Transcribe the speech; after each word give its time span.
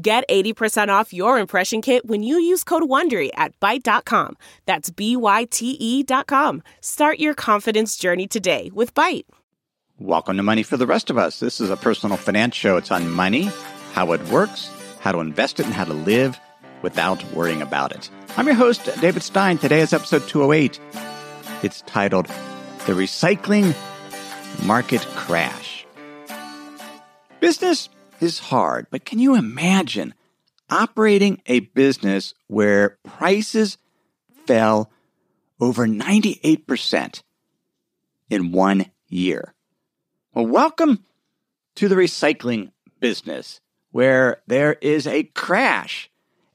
Get 0.00 0.28
80% 0.28 0.90
off 0.90 1.12
your 1.12 1.40
impression 1.40 1.82
kit 1.82 2.06
when 2.06 2.22
you 2.22 2.38
use 2.38 2.62
code 2.62 2.84
WONDERY 2.84 3.30
at 3.34 3.58
Byte.com. 3.58 4.36
That's 4.64 4.90
B-Y-T-E 4.90 6.02
dot 6.04 6.28
com. 6.28 6.62
Start 6.80 7.18
your 7.18 7.34
confidence 7.34 7.96
journey 7.96 8.28
today 8.28 8.70
with 8.72 8.94
Byte. 8.94 9.24
Welcome 9.98 10.36
to 10.36 10.44
Money 10.44 10.62
for 10.62 10.76
the 10.76 10.86
Rest 10.86 11.10
of 11.10 11.18
Us. 11.18 11.40
This 11.40 11.60
is 11.60 11.68
a 11.70 11.76
personal 11.76 12.16
finance 12.16 12.54
show. 12.54 12.76
It's 12.76 12.92
on 12.92 13.10
money, 13.10 13.50
how 13.92 14.12
it 14.12 14.22
works, 14.28 14.70
how 15.00 15.10
to 15.10 15.18
invest 15.18 15.58
it, 15.58 15.66
and 15.66 15.74
how 15.74 15.84
to 15.84 15.94
live 15.94 16.38
without 16.82 17.24
worrying 17.32 17.60
about 17.60 17.90
it. 17.90 18.08
I'm 18.36 18.46
your 18.46 18.54
host, 18.54 18.88
David 19.00 19.24
Stein. 19.24 19.58
Today 19.58 19.80
is 19.80 19.92
episode 19.92 20.28
208. 20.28 20.78
It's 21.64 21.80
titled 21.82 22.26
The 22.86 22.92
Recycling 22.92 23.74
Market 24.64 25.00
Crash. 25.16 25.84
Business 27.40 27.88
is 28.22 28.38
hard, 28.38 28.86
but 28.90 29.04
can 29.04 29.18
you 29.18 29.34
imagine 29.34 30.14
operating 30.70 31.40
a 31.46 31.60
business 31.60 32.34
where 32.46 32.98
prices 33.04 33.78
fell 34.46 34.90
over 35.60 35.86
98% 35.86 37.22
in 38.30 38.52
one 38.52 38.86
year? 39.08 39.54
Well, 40.34 40.46
welcome 40.46 41.04
to 41.76 41.88
the 41.88 41.94
recycling 41.94 42.72
business 43.00 43.60
where 43.90 44.42
there 44.46 44.74
is 44.74 45.06
a 45.06 45.24
crash, 45.24 46.10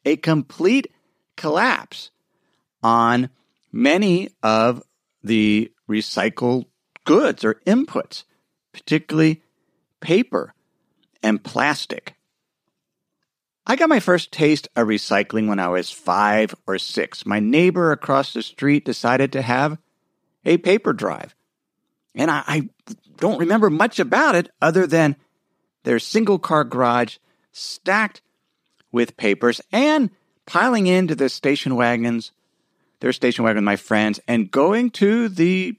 a 0.05 0.15
complete 0.17 0.91
collapse 1.35 2.11
on 2.81 3.29
many 3.71 4.29
of 4.43 4.83
the 5.23 5.71
recycled 5.89 6.65
goods 7.05 7.43
or 7.43 7.55
inputs, 7.65 8.23
particularly 8.73 9.41
paper 9.99 10.53
and 11.23 11.43
plastic. 11.43 12.15
I 13.65 13.77
got 13.77 13.89
my 13.89 14.01
first 14.01 14.31
taste 14.31 14.67
of 14.75 14.87
recycling 14.87 15.47
when 15.47 15.59
I 15.59 15.69
was 15.69 15.89
five 15.89 16.53
or 16.67 16.77
six. 16.77 17.25
My 17.25 17.39
neighbor 17.39 17.91
across 17.91 18.33
the 18.33 18.41
street 18.41 18.83
decided 18.83 19.31
to 19.31 19.41
have 19.41 19.77
a 20.43 20.57
paper 20.57 20.91
drive. 20.91 21.33
And 22.13 22.29
I, 22.29 22.43
I 22.45 22.69
don't 23.17 23.39
remember 23.39 23.69
much 23.69 23.99
about 23.99 24.35
it 24.35 24.49
other 24.61 24.85
than 24.85 25.15
their 25.83 25.99
single 25.99 26.39
car 26.39 26.65
garage 26.65 27.17
stacked 27.53 28.21
with 28.91 29.17
papers 29.17 29.61
and 29.71 30.09
piling 30.45 30.87
into 30.87 31.15
the 31.15 31.29
station 31.29 31.75
wagons, 31.75 32.33
their 32.99 33.13
station 33.13 33.45
wagon, 33.45 33.63
my 33.63 33.77
friends, 33.77 34.19
and 34.27 34.51
going 34.51 34.89
to 34.91 35.29
the 35.29 35.77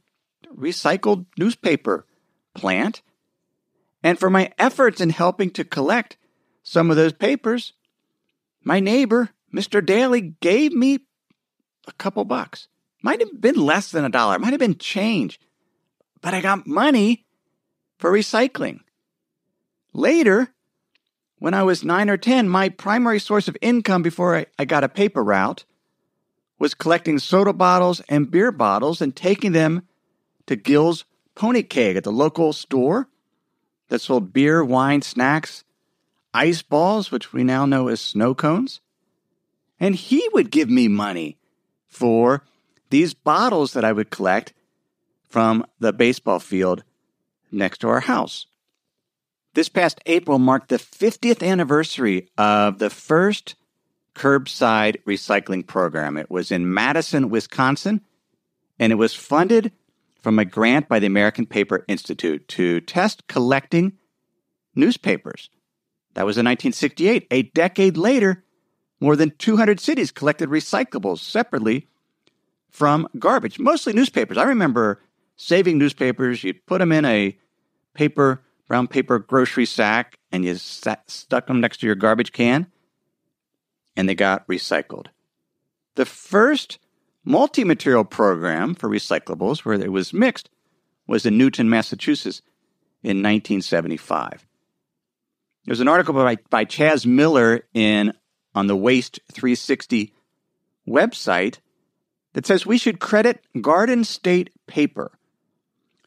recycled 0.56 1.26
newspaper 1.36 2.06
plant 2.54 3.02
and 4.04 4.20
for 4.20 4.28
my 4.28 4.52
efforts 4.58 5.00
in 5.00 5.08
helping 5.08 5.50
to 5.50 5.64
collect 5.64 6.18
some 6.62 6.90
of 6.90 6.96
those 6.96 7.14
papers, 7.14 7.72
my 8.62 8.78
neighbor, 8.78 9.30
Mr. 9.52 9.84
Daly, 9.84 10.34
gave 10.40 10.72
me 10.72 11.00
a 11.88 11.92
couple 11.92 12.24
bucks. 12.26 12.68
Might 13.02 13.20
have 13.20 13.40
been 13.40 13.56
less 13.56 13.90
than 13.90 14.04
a 14.04 14.10
dollar, 14.10 14.38
might 14.38 14.52
have 14.52 14.60
been 14.60 14.76
change, 14.76 15.40
but 16.20 16.34
I 16.34 16.42
got 16.42 16.66
money 16.66 17.24
for 17.98 18.12
recycling. 18.12 18.80
Later, 19.94 20.54
when 21.38 21.54
I 21.54 21.62
was 21.62 21.82
nine 21.82 22.10
or 22.10 22.16
10, 22.18 22.48
my 22.48 22.68
primary 22.68 23.18
source 23.18 23.48
of 23.48 23.56
income 23.62 24.02
before 24.02 24.36
I, 24.36 24.46
I 24.58 24.66
got 24.66 24.84
a 24.84 24.88
paper 24.88 25.24
route 25.24 25.64
was 26.58 26.74
collecting 26.74 27.18
soda 27.18 27.52
bottles 27.52 28.00
and 28.08 28.30
beer 28.30 28.52
bottles 28.52 29.00
and 29.00 29.16
taking 29.16 29.52
them 29.52 29.82
to 30.46 30.56
Gill's 30.56 31.04
Pony 31.34 31.62
Keg 31.62 31.96
at 31.96 32.04
the 32.04 32.12
local 32.12 32.52
store 32.52 33.08
that 33.94 34.00
sold 34.00 34.32
beer, 34.32 34.64
wine, 34.64 35.02
snacks, 35.02 35.62
ice 36.34 36.62
balls, 36.62 37.12
which 37.12 37.32
we 37.32 37.44
now 37.44 37.64
know 37.64 37.86
as 37.86 38.00
snow 38.00 38.34
cones. 38.34 38.80
And 39.78 39.94
he 39.94 40.28
would 40.32 40.50
give 40.50 40.68
me 40.68 40.88
money 40.88 41.38
for 41.86 42.42
these 42.90 43.14
bottles 43.14 43.72
that 43.72 43.84
I 43.84 43.92
would 43.92 44.10
collect 44.10 44.52
from 45.28 45.64
the 45.78 45.92
baseball 45.92 46.40
field 46.40 46.82
next 47.52 47.78
to 47.78 47.88
our 47.88 48.00
house. 48.00 48.46
This 49.54 49.68
past 49.68 50.00
April 50.06 50.40
marked 50.40 50.70
the 50.70 50.78
50th 50.78 51.46
anniversary 51.46 52.28
of 52.36 52.80
the 52.80 52.90
first 52.90 53.54
curbside 54.16 55.04
recycling 55.04 55.64
program. 55.64 56.16
It 56.16 56.32
was 56.32 56.50
in 56.50 56.74
Madison, 56.74 57.30
Wisconsin, 57.30 58.00
and 58.76 58.90
it 58.90 58.96
was 58.96 59.14
funded 59.14 59.70
from 60.24 60.38
a 60.38 60.44
grant 60.46 60.88
by 60.88 60.98
the 60.98 61.06
American 61.06 61.44
Paper 61.44 61.84
Institute 61.86 62.48
to 62.48 62.80
test 62.80 63.26
collecting 63.26 63.92
newspapers. 64.74 65.50
That 66.14 66.24
was 66.24 66.38
in 66.38 66.46
1968. 66.46 67.26
A 67.30 67.42
decade 67.42 67.98
later, 67.98 68.42
more 69.00 69.16
than 69.16 69.32
200 69.36 69.78
cities 69.78 70.10
collected 70.10 70.48
recyclables 70.48 71.18
separately 71.18 71.88
from 72.70 73.06
garbage, 73.18 73.58
mostly 73.58 73.92
newspapers. 73.92 74.38
I 74.38 74.44
remember 74.44 75.02
saving 75.36 75.76
newspapers. 75.76 76.42
You'd 76.42 76.64
put 76.64 76.78
them 76.78 76.90
in 76.90 77.04
a 77.04 77.36
paper, 77.92 78.42
brown 78.66 78.88
paper 78.88 79.18
grocery 79.18 79.66
sack, 79.66 80.16
and 80.32 80.42
you 80.42 80.54
sat, 80.54 81.10
stuck 81.10 81.48
them 81.48 81.60
next 81.60 81.80
to 81.80 81.86
your 81.86 81.96
garbage 81.96 82.32
can, 82.32 82.66
and 83.94 84.08
they 84.08 84.14
got 84.14 84.48
recycled. 84.48 85.08
The 85.96 86.06
first 86.06 86.78
multi 87.24 87.64
material 87.64 88.04
program 88.04 88.74
for 88.74 88.88
recyclables, 88.88 89.64
where 89.64 89.74
it 89.74 89.92
was 89.92 90.12
mixed, 90.12 90.50
was 91.06 91.26
in 91.26 91.38
Newton, 91.38 91.68
Massachusetts 91.68 92.42
in 93.02 93.18
1975. 93.18 94.46
There's 95.64 95.80
an 95.80 95.88
article 95.88 96.14
by, 96.14 96.36
by 96.50 96.64
Chaz 96.64 97.06
Miller 97.06 97.64
in 97.72 98.12
on 98.54 98.66
the 98.66 98.76
Waste 98.76 99.20
360 99.32 100.12
website 100.86 101.58
that 102.34 102.46
says 102.46 102.66
we 102.66 102.78
should 102.78 103.00
credit 103.00 103.42
Garden 103.60 104.04
State 104.04 104.50
Paper 104.66 105.12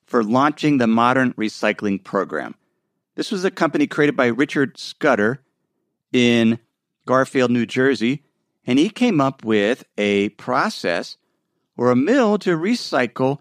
for 0.06 0.24
launching 0.24 0.78
the 0.78 0.88
modern 0.88 1.34
recycling 1.34 2.04
program. 2.04 2.56
This 3.16 3.32
was 3.32 3.44
a 3.44 3.52
company 3.52 3.88
created 3.88 4.16
by 4.16 4.28
Richard 4.28 4.78
Scudder 4.78 5.42
in 6.14 6.60
Garfield, 7.06 7.52
New 7.52 7.66
Jersey, 7.66 8.24
and 8.68 8.78
he 8.78 8.90
came 8.90 9.22
up 9.22 9.46
with 9.46 9.86
a 9.98 10.30
process 10.30 11.16
or 11.78 11.90
a 11.90 11.96
mill 11.96 12.38
to 12.40 12.58
recycle 12.58 13.40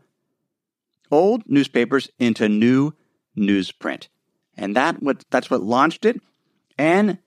old 1.11 1.43
newspapers 1.47 2.09
into 2.19 2.49
new 2.49 2.93
newsprint. 3.37 4.07
And 4.57 4.77
that 4.77 5.03
what 5.03 5.25
that's 5.31 5.51
what 5.51 5.63
launched 5.63 6.05
it. 6.05 6.21
And 6.79 7.19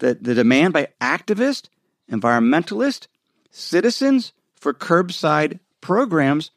the, 0.00 0.18
the 0.20 0.34
demand 0.34 0.74
by 0.74 0.88
activists, 1.00 1.68
environmentalists, 2.10 3.06
citizens 3.50 4.32
for 4.56 4.74
curbside 4.74 5.60
programs 5.80 6.50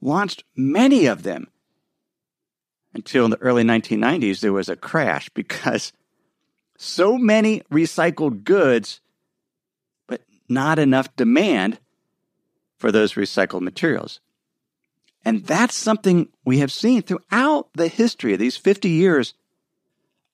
launched 0.00 0.44
many 0.56 1.06
of 1.06 1.22
them. 1.22 1.48
Until 2.92 3.24
in 3.24 3.30
the 3.30 3.40
early 3.40 3.62
1990s, 3.62 4.40
there 4.40 4.52
was 4.52 4.68
a 4.68 4.76
crash 4.76 5.28
because 5.34 5.92
so 6.76 7.16
many 7.16 7.60
recycled 7.70 8.42
goods 8.42 9.00
not 10.50 10.78
enough 10.78 11.14
demand 11.16 11.78
for 12.76 12.90
those 12.90 13.14
recycled 13.14 13.62
materials. 13.62 14.20
And 15.24 15.44
that's 15.44 15.76
something 15.76 16.28
we 16.44 16.58
have 16.58 16.72
seen 16.72 17.02
throughout 17.02 17.68
the 17.74 17.88
history 17.88 18.32
of 18.32 18.38
these 18.38 18.56
50 18.56 18.88
years 18.88 19.34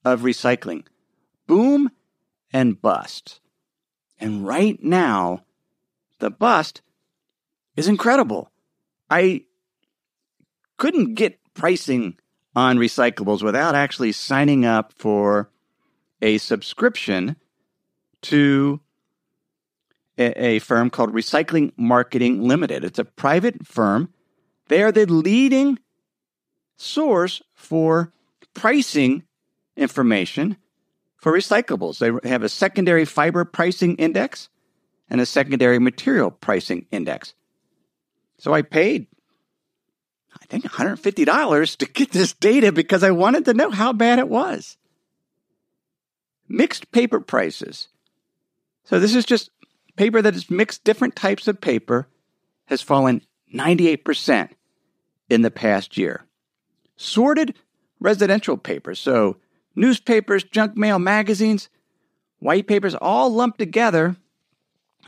of 0.05 0.21
recycling 0.21 0.85
boom 1.47 1.91
and 2.53 2.81
bust. 2.81 3.41
And 4.19 4.47
right 4.47 4.83
now, 4.83 5.45
the 6.21 6.31
bust 6.31 6.83
is 7.77 7.89
incredible. 7.89 8.51
I 9.11 9.43
couldn't 10.77 11.15
get 11.15 11.39
pricing 11.55 12.19
on 12.55 12.79
recyclables 12.79 13.43
without 13.43 13.75
actually 13.75 14.13
signing 14.13 14.65
up 14.65 14.93
for 14.97 15.51
a 16.23 16.39
subscription 16.39 17.37
to 18.23 18.81
a, 20.19 20.59
firm 20.61 20.91
called 20.91 21.13
Recycling 21.13 21.73
Marketing 21.77 22.43
Limited. 22.43 22.85
It's 22.85 22.99
a 22.99 23.05
private 23.05 23.67
firm. 23.67 24.13
They 24.69 24.83
are 24.83 24.93
the 24.93 25.07
leading 25.07 25.79
source 26.77 27.43
for 27.55 28.13
pricing 28.55 29.25
information 29.77 30.57
for 31.19 31.33
recyclables. 31.33 31.99
They 31.99 32.29
have 32.29 32.43
a 32.43 32.49
secondary 32.49 33.05
fiber 33.05 33.45
pricing 33.45 33.97
index 33.97 34.49
and 35.09 35.21
a 35.21 35.27
secondary 35.27 35.79
material 35.79 36.31
pricing 36.31 36.87
index. 36.91 37.35
So 38.39 38.53
I 38.53 38.63
paid, 38.63 39.07
I 40.41 40.47
think, 40.47 40.65
$150 40.65 41.77
to 41.77 41.87
get 41.87 42.13
this 42.13 42.33
data 42.33 42.73
because 42.73 43.03
I 43.03 43.11
wanted 43.11 43.45
to 43.47 43.55
know 43.55 43.71
how 43.71 43.93
bad 43.93 44.19
it 44.19 44.29
was. 44.29 44.77
Mixed 46.49 46.91
paper 46.93 47.21
prices. 47.21 47.89
So 48.85 49.01
this 49.01 49.15
is 49.15 49.25
just 49.25 49.51
paper 49.97 50.23
that 50.23 50.37
is 50.37 50.51
mixed 50.51 50.85
different 50.85 51.17
types 51.17 51.49
of 51.49 51.61
paper 51.61 52.09
has 52.67 52.83
fallen 52.83 53.23
98% 53.55 54.51
in 55.29 55.43
the 55.43 55.51
past 55.51 55.97
year. 55.97 56.25
Sorted 56.97 57.55
residential 58.01 58.57
paper, 58.57 58.95
so 58.95 59.37
newspapers, 59.75 60.45
junk 60.45 60.77
mail, 60.77 60.99
magazines, 60.99 61.69
white 62.39 62.67
papers, 62.67 62.95
all 62.95 63.31
lumped 63.31 63.59
together, 63.59 64.17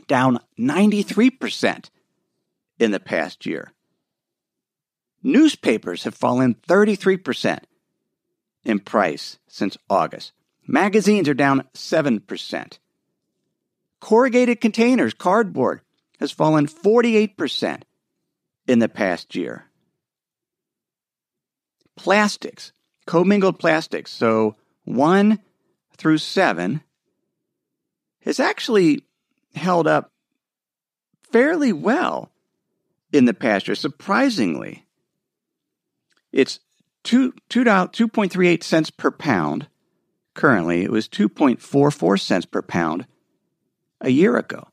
down 0.07 0.39
93% 0.57 1.89
in 2.79 2.91
the 2.91 2.99
past 2.99 3.45
year. 3.45 3.71
Newspapers 5.21 6.03
have 6.03 6.15
fallen 6.15 6.55
33% 6.67 7.59
in 8.63 8.79
price 8.79 9.37
since 9.47 9.77
August. 9.89 10.31
Magazines 10.65 11.27
are 11.27 11.33
down 11.33 11.63
7%. 11.73 12.77
Corrugated 13.99 14.61
containers, 14.61 15.13
cardboard, 15.13 15.81
has 16.19 16.31
fallen 16.31 16.67
48% 16.67 17.81
in 18.67 18.79
the 18.79 18.89
past 18.89 19.35
year. 19.35 19.65
Plastics, 21.95 22.71
commingled 23.05 23.59
plastics, 23.59 24.11
so 24.11 24.55
1 24.85 25.39
through 25.97 26.17
7, 26.17 26.81
has 28.21 28.39
actually 28.39 29.03
held 29.55 29.87
up 29.87 30.11
fairly 31.31 31.73
well 31.73 32.31
in 33.11 33.25
the 33.25 33.33
past 33.33 33.67
year, 33.67 33.75
surprisingly. 33.75 34.85
It's 36.31 36.59
2, 37.03 37.33
2, 37.49 37.63
2.38 37.63 38.63
cents 38.63 38.89
per 38.91 39.11
pound. 39.11 39.67
Currently, 40.35 40.83
it 40.83 40.91
was 40.91 41.09
2.44 41.09 42.19
cents 42.19 42.45
per 42.45 42.61
pound 42.61 43.05
a 44.01 44.09
year 44.09 44.37
ago. 44.37 44.67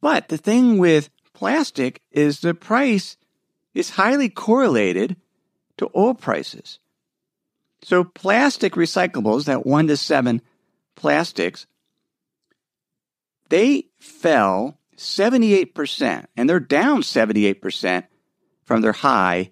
But 0.00 0.28
the 0.28 0.38
thing 0.38 0.78
with 0.78 1.10
plastic 1.32 2.02
is 2.10 2.40
the 2.40 2.54
price 2.54 3.16
is 3.74 3.90
highly 3.90 4.28
correlated 4.28 5.16
to 5.78 5.90
oil 5.94 6.14
prices. 6.14 6.78
So 7.82 8.04
plastic 8.04 8.72
recyclables, 8.72 9.44
that 9.44 9.66
1 9.66 9.86
to 9.88 9.96
7 9.96 10.40
plastics, 10.94 11.66
they 13.48 13.86
fell 13.98 14.78
78%, 14.96 16.26
and 16.36 16.48
they're 16.48 16.58
down 16.58 17.02
78% 17.02 18.04
from 18.64 18.80
their 18.80 18.92
high 18.92 19.50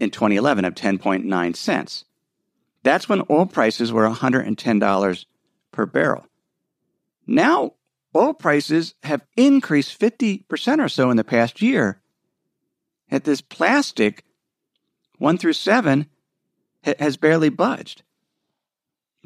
in 0.00 0.10
2011 0.10 0.64
of 0.64 0.74
10.9 0.74 1.56
cents. 1.56 2.04
That's 2.82 3.08
when 3.08 3.22
oil 3.30 3.46
prices 3.46 3.92
were 3.92 4.08
$110 4.08 5.24
per 5.72 5.86
barrel. 5.86 6.26
Now, 7.26 7.72
oil 8.14 8.34
prices 8.34 8.94
have 9.02 9.26
increased 9.36 9.98
50% 9.98 10.84
or 10.84 10.88
so 10.88 11.10
in 11.10 11.16
the 11.16 11.24
past 11.24 11.62
year. 11.62 12.00
Yet 13.10 13.24
this 13.24 13.40
plastic, 13.40 14.24
1 15.18 15.38
through 15.38 15.52
7, 15.54 16.06
has 16.98 17.16
barely 17.16 17.48
budged. 17.48 18.02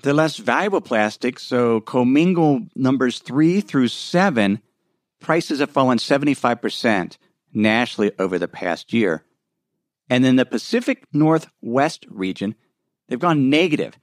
The 0.02 0.14
less 0.14 0.36
valuable 0.36 0.80
plastics, 0.80 1.42
so 1.42 1.80
commingle 1.80 2.60
numbers 2.76 3.18
3 3.18 3.60
through 3.60 3.88
7, 3.88 4.60
prices 5.18 5.58
have 5.58 5.70
fallen 5.70 5.98
75% 5.98 7.16
nationally 7.52 8.12
over 8.18 8.38
the 8.38 8.46
past 8.46 8.92
year. 8.92 9.24
And 10.08 10.24
in 10.24 10.36
the 10.36 10.46
Pacific 10.46 11.04
Northwest 11.12 12.06
region, 12.08 12.54
they've 13.08 13.18
gone 13.18 13.50
negative. 13.50 13.98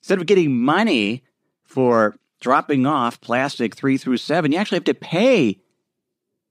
Instead 0.00 0.18
of 0.18 0.26
getting 0.26 0.60
money 0.60 1.22
for 1.62 2.16
dropping 2.44 2.84
off 2.84 3.22
plastic 3.22 3.74
three 3.74 3.96
through 3.96 4.18
seven, 4.18 4.52
you 4.52 4.58
actually 4.58 4.76
have 4.76 4.84
to 4.84 4.92
pay 4.92 5.58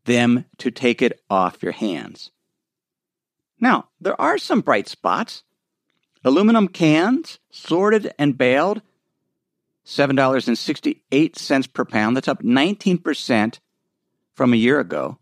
them 0.06 0.44
to 0.58 0.72
take 0.72 1.04
it 1.04 1.22
off 1.30 1.62
your 1.62 1.72
hands. 1.72 2.32
Now, 3.60 3.90
there 4.02 4.20
are 4.20 4.40
some 4.40 4.62
bright 4.62 4.88
spots. 4.88 5.44
Aluminum 6.24 6.68
cans, 6.68 7.38
sorted 7.52 8.12
and 8.18 8.36
baled, 8.36 8.82
$7.68 9.86 11.74
per 11.74 11.86
pound. 11.86 12.18
That's 12.18 12.28
up 12.28 12.42
19% 12.42 13.60
from 14.34 14.52
a 14.52 14.58
year 14.58 14.80
ago. 14.80 15.20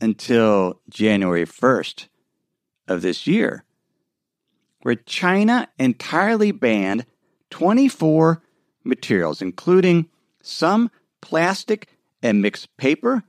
until 0.00 0.80
January 0.88 1.46
1st 1.46 2.08
of 2.88 3.02
this 3.02 3.26
year, 3.26 3.64
where 4.82 4.94
China 4.94 5.68
entirely 5.78 6.52
banned 6.52 7.06
24 7.50 8.42
materials, 8.84 9.40
including 9.40 10.08
some 10.42 10.90
plastic 11.20 11.88
and 12.22 12.42
mixed 12.42 12.76
paper, 12.76 13.22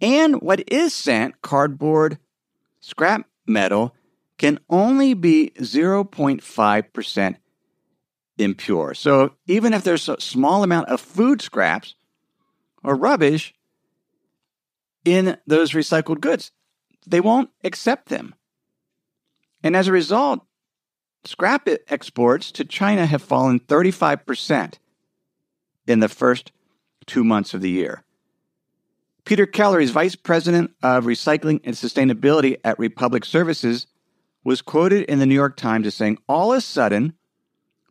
and 0.00 0.40
what 0.40 0.62
is 0.70 0.94
sent, 0.94 1.42
cardboard, 1.42 2.18
scrap 2.80 3.28
metal, 3.46 3.94
can 4.38 4.58
only 4.68 5.14
be 5.14 5.52
0.5% 5.58 7.36
impure. 8.38 8.94
So 8.94 9.34
even 9.46 9.72
if 9.72 9.84
there's 9.84 10.08
a 10.08 10.20
small 10.20 10.62
amount 10.64 10.88
of 10.88 11.00
food 11.00 11.40
scraps 11.42 11.94
or 12.82 12.96
rubbish, 12.96 13.54
in 15.04 15.38
those 15.46 15.72
recycled 15.72 16.20
goods. 16.20 16.50
They 17.06 17.20
won't 17.20 17.50
accept 17.64 18.08
them. 18.08 18.34
And 19.62 19.76
as 19.76 19.88
a 19.88 19.92
result, 19.92 20.44
scrap 21.24 21.68
exports 21.88 22.52
to 22.52 22.64
China 22.64 23.06
have 23.06 23.22
fallen 23.22 23.60
35% 23.60 24.74
in 25.86 26.00
the 26.00 26.08
first 26.08 26.52
two 27.06 27.24
months 27.24 27.54
of 27.54 27.60
the 27.60 27.70
year. 27.70 28.04
Peter 29.24 29.46
Keller, 29.46 29.80
is 29.80 29.90
vice 29.90 30.16
president 30.16 30.72
of 30.82 31.04
recycling 31.04 31.60
and 31.64 31.76
sustainability 31.76 32.56
at 32.64 32.78
Republic 32.78 33.24
Services, 33.24 33.86
was 34.44 34.62
quoted 34.62 35.04
in 35.04 35.20
the 35.20 35.26
New 35.26 35.34
York 35.34 35.56
Times 35.56 35.86
as 35.86 35.94
saying, 35.94 36.18
All 36.28 36.52
of 36.52 36.58
a 36.58 36.60
sudden, 36.60 37.14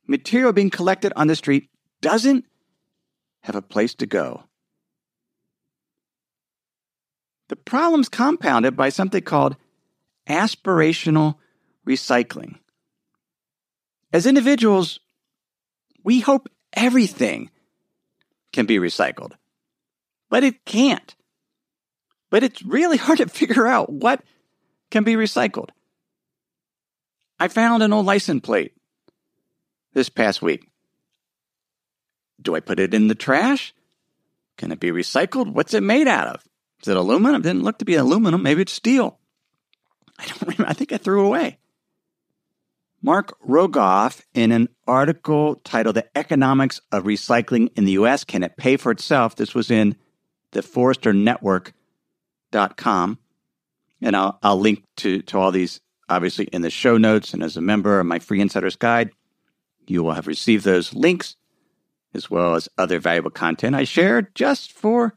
material 0.06 0.52
being 0.52 0.70
collected 0.70 1.14
on 1.16 1.28
the 1.28 1.36
street 1.36 1.70
doesn't 2.02 2.46
have 3.42 3.56
a 3.56 3.62
place 3.62 3.96
to 3.96 4.06
go. 4.06 4.44
The 7.52 7.58
problem's 7.58 8.08
compounded 8.08 8.78
by 8.78 8.88
something 8.88 9.24
called 9.24 9.58
aspirational 10.26 11.36
recycling. 11.86 12.60
As 14.14 14.26
individuals, 14.26 15.02
we 16.02 16.22
hope 16.22 16.48
everything 16.72 17.52
can 18.54 18.66
be 18.66 18.78
recycled, 18.78 19.34
but 20.30 20.46
it 20.46 20.64
can't. 20.64 21.14
but 22.30 22.42
it's 22.42 22.64
really 22.64 22.96
hard 23.06 23.18
to 23.18 23.28
figure 23.28 23.68
out 23.68 23.92
what 23.92 24.24
can 24.90 25.04
be 25.04 25.16
recycled. 25.16 25.72
I 27.38 27.50
found 27.50 27.84
an 27.84 27.92
old 27.92 28.06
license 28.06 28.44
plate 28.44 28.72
this 29.92 30.08
past 30.08 30.42
week. 30.42 30.70
Do 32.42 32.56
I 32.56 32.62
put 32.62 32.80
it 32.80 32.94
in 32.94 33.10
the 33.10 33.16
trash? 33.16 33.74
Can 34.56 34.72
it 34.72 34.80
be 34.80 34.92
recycled? 34.92 35.52
What's 35.52 35.74
it 35.74 35.84
made 35.84 36.08
out 36.08 36.28
of? 36.28 36.48
Is 36.82 36.88
it 36.88 36.98
aluminum? 36.98 37.42
It 37.42 37.44
didn't 37.44 37.64
look 37.64 37.78
to 37.80 37.86
be 37.86 37.96
aluminum. 37.96 38.42
Maybe 38.42 38.62
it's 38.62 38.74
steel. 38.74 39.20
I 40.18 40.26
don't 40.26 40.42
remember. 40.42 40.66
I 40.68 40.74
think 40.74 40.92
I 40.92 40.98
threw 40.98 41.24
it 41.24 41.28
away. 41.28 41.58
Mark 43.04 43.36
Rogoff, 43.48 44.22
in 44.36 44.52
an 44.52 44.70
article 44.88 45.56
titled 45.64 45.96
The 45.96 46.06
Economics 46.16 46.82
of 46.92 47.06
Recycling 47.06 47.72
in 47.76 47.86
the 47.86 47.94
U.S. 47.94 48.24
Can 48.24 48.44
It 48.44 48.58
Pay 48.58 48.78
for 48.78 48.92
Itself? 48.92 49.36
This 49.36 49.56
was 49.56 49.72
in 49.72 49.96
the 50.52 50.62
Forester 50.62 51.12
Network.com. 51.12 53.18
And 54.04 54.16
I'll, 54.16 54.38
I'll 54.44 54.60
link 54.60 54.84
to, 54.98 55.22
to 55.24 55.40
all 55.40 55.52
these, 55.52 55.82
obviously, 56.10 56.46
in 56.46 56.62
the 56.62 56.70
show 56.70 56.98
notes. 56.98 57.34
And 57.34 57.42
as 57.42 57.58
a 57.58 57.62
member 57.62 58.00
of 58.00 58.06
my 58.06 58.20
Free 58.20 58.40
Insider's 58.40 58.76
Guide, 58.76 59.10
you 59.88 60.04
will 60.04 60.14
have 60.14 60.28
received 60.28 60.64
those 60.64 60.94
links 60.94 61.36
as 62.14 62.30
well 62.30 62.56
as 62.56 62.70
other 62.78 63.00
valuable 63.00 63.32
content 63.32 63.76
I 63.76 63.84
shared 63.84 64.36
just 64.36 64.72
for 64.72 65.16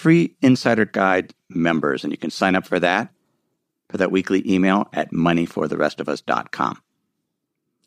Free 0.00 0.34
Insider 0.40 0.86
Guide 0.86 1.34
members. 1.50 2.04
And 2.04 2.10
you 2.10 2.16
can 2.16 2.30
sign 2.30 2.56
up 2.56 2.66
for 2.66 2.80
that 2.80 3.12
for 3.90 3.98
that 3.98 4.10
weekly 4.10 4.42
email 4.50 4.88
at 4.94 5.12
moneyfortherestofus.com. 5.12 6.80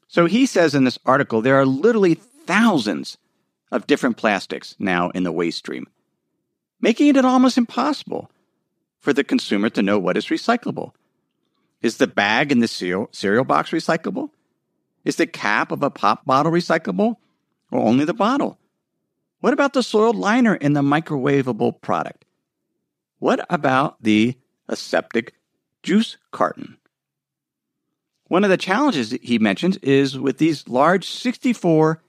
So 0.07 0.27
he 0.27 0.45
says 0.45 0.75
in 0.75 0.83
this 0.83 0.99
article 1.07 1.41
there 1.41 1.59
are 1.59 1.65
literally 1.65 2.13
thousands 2.13 3.17
of 3.71 3.87
different 3.87 4.17
plastics 4.17 4.75
now 4.77 5.09
in 5.09 5.23
the 5.23 5.31
waste 5.31 5.57
stream, 5.57 5.87
making 6.79 7.07
it 7.07 7.25
almost 7.25 7.57
impossible 7.57 8.29
for 8.99 9.11
the 9.11 9.23
consumer 9.23 9.71
to 9.71 9.81
know 9.81 9.97
what 9.97 10.15
is 10.15 10.27
recyclable. 10.27 10.91
Is 11.81 11.97
the 11.97 12.05
bag 12.05 12.51
in 12.51 12.59
the 12.59 12.67
cereal, 12.67 13.09
cereal 13.11 13.43
box 13.43 13.71
recyclable? 13.71 14.29
Is 15.03 15.15
the 15.15 15.25
cap 15.25 15.71
of 15.71 15.81
a 15.81 15.89
pop 15.89 16.25
bottle 16.27 16.51
recyclable 16.51 17.15
or 17.71 17.79
only 17.79 18.05
the 18.05 18.13
bottle? 18.13 18.59
What 19.43 19.51
about 19.51 19.73
the 19.73 19.83
soiled 19.83 20.15
liner 20.15 20.55
in 20.55 20.71
the 20.71 20.81
microwavable 20.81 21.81
product? 21.81 22.23
What 23.19 23.45
about 23.49 24.01
the 24.01 24.37
aseptic 24.69 25.33
juice 25.83 26.15
carton? 26.31 26.77
One 28.29 28.45
of 28.45 28.49
the 28.49 28.55
challenges 28.55 29.11
he 29.21 29.39
mentions 29.39 29.75
is 29.79 30.17
with 30.17 30.37
these 30.37 30.69
large 30.69 31.09
64 31.09 32.01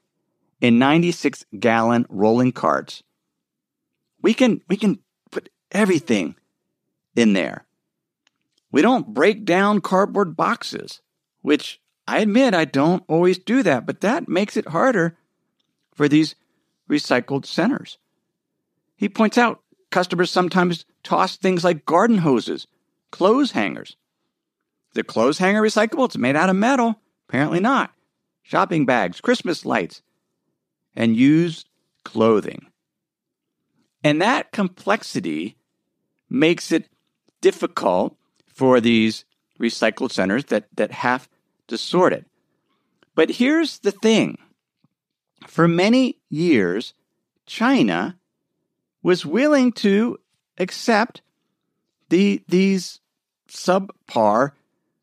and 0.62 0.78
96 0.78 1.44
gallon 1.58 2.06
rolling 2.08 2.52
carts. 2.52 3.02
We 4.22 4.32
can, 4.32 4.60
we 4.68 4.76
can 4.76 5.00
put 5.32 5.48
everything 5.72 6.36
in 7.16 7.32
there. 7.32 7.66
We 8.70 8.80
don't 8.80 9.12
break 9.12 9.44
down 9.44 9.80
cardboard 9.80 10.36
boxes, 10.36 11.00
which 11.42 11.80
I 12.06 12.20
admit 12.20 12.54
I 12.54 12.64
don't 12.64 13.02
always 13.08 13.38
do 13.38 13.64
that, 13.64 13.86
but 13.86 14.02
that 14.02 14.28
makes 14.28 14.56
it 14.56 14.68
harder 14.68 15.18
for 15.96 16.08
these 16.08 16.36
recycled 16.88 17.46
centers. 17.46 17.98
He 18.96 19.08
points 19.08 19.38
out 19.38 19.60
customers 19.90 20.30
sometimes 20.30 20.84
toss 21.02 21.36
things 21.36 21.64
like 21.64 21.86
garden 21.86 22.18
hoses, 22.18 22.66
clothes 23.10 23.52
hangers. 23.52 23.96
The 24.94 25.04
clothes 25.04 25.38
hanger 25.38 25.62
recyclable? 25.62 26.06
It's 26.06 26.16
made 26.16 26.36
out 26.36 26.50
of 26.50 26.56
metal. 26.56 27.00
Apparently 27.28 27.60
not. 27.60 27.92
Shopping 28.42 28.86
bags, 28.86 29.20
Christmas 29.20 29.64
lights, 29.64 30.02
and 30.94 31.16
used 31.16 31.68
clothing. 32.04 32.66
And 34.04 34.20
that 34.20 34.52
complexity 34.52 35.56
makes 36.28 36.70
it 36.70 36.88
difficult 37.40 38.16
for 38.46 38.80
these 38.80 39.24
recycled 39.58 40.12
centers 40.12 40.44
that, 40.46 40.66
that 40.76 40.92
have 40.92 41.28
to 41.68 41.78
sort 41.78 42.12
it. 42.12 42.26
But 43.14 43.30
here's 43.30 43.78
the 43.78 43.92
thing 43.92 44.38
for 45.46 45.68
many 45.68 46.18
years, 46.28 46.94
China 47.46 48.16
was 49.02 49.26
willing 49.26 49.72
to 49.72 50.18
accept 50.58 51.20
the, 52.08 52.42
these 52.48 53.00
subpar 53.48 54.52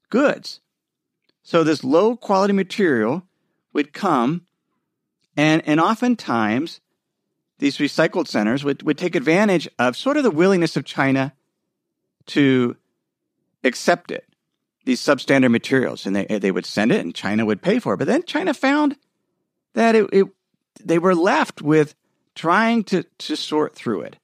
goods. 0.10 0.60
So 1.44 1.64
this 1.64 1.84
low 1.84 2.16
quality 2.16 2.54
material 2.54 3.24
would 3.74 3.94
come, 3.94 4.46
and, 5.36 5.62
and 5.66 5.80
oftentimes 5.80 6.82
these 7.60 7.78
recycled 7.78 8.28
centers 8.28 8.64
would, 8.64 8.84
would 8.84 8.98
take 8.98 9.16
advantage 9.16 9.68
of 9.78 9.96
sort 9.96 10.18
of 10.18 10.24
the 10.24 10.32
willingness 10.32 10.76
of 10.76 10.86
China 10.86 11.34
to 12.28 12.76
accept 13.64 14.12
it, 14.12 14.26
these 14.86 15.02
substandard 15.02 15.52
materials, 15.52 16.06
and 16.06 16.16
they, 16.16 16.26
they 16.26 16.52
would 16.52 16.66
send 16.66 16.92
it 16.92 17.02
and 17.02 17.14
China 17.14 17.46
would 17.46 17.62
pay 17.62 17.80
for 17.80 17.94
it. 17.94 17.98
But 17.98 18.08
then 18.08 18.24
China 18.24 18.54
found 18.54 18.96
that 19.74 19.96
it, 19.96 20.10
it 20.12 20.28
they 20.84 21.00
were 21.00 21.16
left 21.16 21.62
with 21.62 21.96
trying 22.36 22.84
to, 22.86 23.04
to 23.20 23.36
sort 23.36 23.76
through 23.76 24.02
it. 24.02 24.18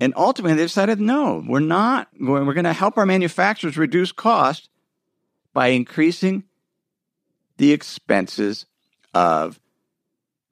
And 0.00 0.12
ultimately, 0.16 0.56
they 0.56 0.64
decided 0.64 1.00
no, 1.00 1.42
we're 1.46 1.58
not 1.60 2.08
going, 2.18 2.46
we're 2.46 2.54
going 2.54 2.64
to 2.64 2.72
help 2.72 2.96
our 2.96 3.06
manufacturers 3.06 3.76
reduce 3.76 4.12
cost 4.12 4.68
by 5.52 5.68
increasing 5.68 6.44
the 7.56 7.72
expenses 7.72 8.66
of 9.12 9.58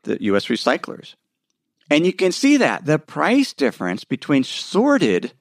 the 0.02 0.20
US 0.25 0.46
recyclers. 0.46 1.14
And 1.88 2.04
you 2.04 2.12
can 2.12 2.32
see 2.32 2.56
that 2.56 2.85
the 2.85 2.99
price 2.99 3.52
difference 3.52 4.02
between 4.02 4.42
sorted 4.42 5.32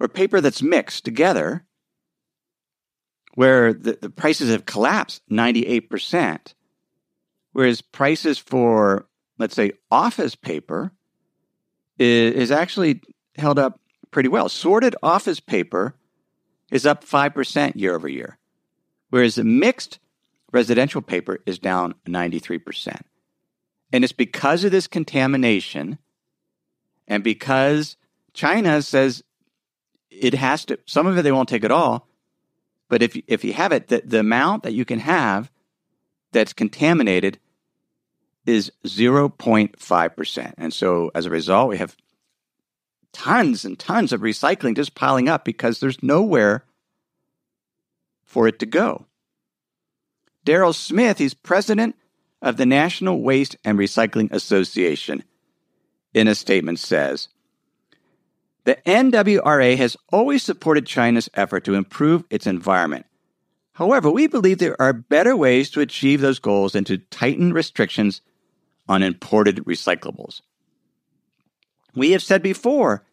or 0.00 0.08
paper 0.08 0.40
that's 0.40 0.62
mixed 0.62 1.04
together, 1.04 1.64
where 3.38 3.72
the, 3.72 3.96
the 4.02 4.10
prices 4.10 4.50
have 4.50 4.66
collapsed 4.66 5.22
98%, 5.30 6.54
whereas 7.52 7.80
prices 7.80 8.36
for, 8.36 9.06
let's 9.38 9.54
say, 9.54 9.70
office 9.92 10.34
paper 10.34 10.90
is, 12.00 12.34
is 12.34 12.50
actually 12.50 13.00
held 13.36 13.56
up 13.56 13.78
pretty 14.10 14.28
well. 14.28 14.48
Sorted 14.48 14.96
office 15.04 15.38
paper 15.38 15.94
is 16.72 16.84
up 16.84 17.04
5% 17.04 17.76
year 17.76 17.94
over 17.94 18.08
year, 18.08 18.38
whereas 19.10 19.36
the 19.36 19.44
mixed 19.44 20.00
residential 20.50 21.00
paper 21.00 21.38
is 21.46 21.60
down 21.60 21.94
93%. 22.08 23.02
And 23.92 24.02
it's 24.02 24.12
because 24.12 24.64
of 24.64 24.72
this 24.72 24.88
contamination 24.88 25.98
and 27.06 27.22
because 27.22 27.96
China 28.34 28.82
says 28.82 29.22
it 30.10 30.34
has 30.34 30.64
to, 30.64 30.80
some 30.86 31.06
of 31.06 31.16
it 31.16 31.22
they 31.22 31.30
won't 31.30 31.48
take 31.48 31.62
it 31.62 31.70
all, 31.70 32.07
but 32.88 33.02
if, 33.02 33.16
if 33.26 33.44
you 33.44 33.52
have 33.52 33.72
it, 33.72 33.88
the, 33.88 34.02
the 34.04 34.20
amount 34.20 34.62
that 34.62 34.72
you 34.72 34.84
can 34.84 35.00
have 35.00 35.50
that's 36.32 36.52
contaminated 36.52 37.38
is 38.46 38.72
0.5%. 38.84 40.54
And 40.56 40.72
so 40.72 41.10
as 41.14 41.26
a 41.26 41.30
result, 41.30 41.68
we 41.68 41.76
have 41.76 41.96
tons 43.12 43.64
and 43.64 43.78
tons 43.78 44.12
of 44.12 44.20
recycling 44.20 44.76
just 44.76 44.94
piling 44.94 45.28
up 45.28 45.44
because 45.44 45.80
there's 45.80 46.02
nowhere 46.02 46.64
for 48.24 48.48
it 48.48 48.58
to 48.58 48.66
go. 48.66 49.06
Darrell 50.44 50.72
Smith, 50.72 51.18
he's 51.18 51.34
president 51.34 51.94
of 52.40 52.56
the 52.56 52.66
National 52.66 53.20
Waste 53.20 53.56
and 53.64 53.78
Recycling 53.78 54.32
Association, 54.32 55.24
in 56.14 56.28
a 56.28 56.34
statement 56.34 56.78
says 56.78 57.28
The 58.68 58.76
NWRA 58.84 59.78
has 59.78 59.96
always 60.12 60.42
supported 60.42 60.84
China's 60.84 61.30
effort 61.32 61.64
to 61.64 61.72
improve 61.72 62.24
its 62.28 62.46
environment. 62.46 63.06
However, 63.72 64.10
we 64.10 64.26
believe 64.26 64.58
there 64.58 64.78
are 64.78 64.92
better 64.92 65.34
ways 65.34 65.70
to 65.70 65.80
achieve 65.80 66.20
those 66.20 66.38
goals 66.38 66.72
than 66.72 66.84
to 66.84 66.98
tighten 66.98 67.54
restrictions 67.54 68.20
on 68.86 69.02
imported 69.02 69.64
recyclables. 69.64 70.42
We 71.94 72.10
have 72.10 72.22
said 72.22 72.42
before 72.42 73.06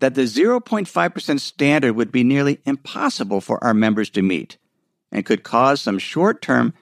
that 0.00 0.16
the 0.16 0.24
0.5% 0.24 1.40
standard 1.40 1.94
would 1.94 2.12
be 2.12 2.22
nearly 2.22 2.60
impossible 2.66 3.40
for 3.40 3.64
our 3.64 3.72
members 3.72 4.10
to 4.10 4.20
meet 4.20 4.58
and 5.10 5.24
could 5.24 5.44
cause 5.44 5.80
some 5.80 5.98
short 5.98 6.42
term 6.42 6.74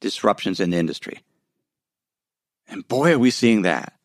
disruptions 0.00 0.60
in 0.60 0.70
the 0.70 0.78
industry. 0.78 1.18
And 2.68 2.88
boy, 2.88 3.12
are 3.12 3.18
we 3.18 3.30
seeing 3.30 3.60
that. 3.62 3.97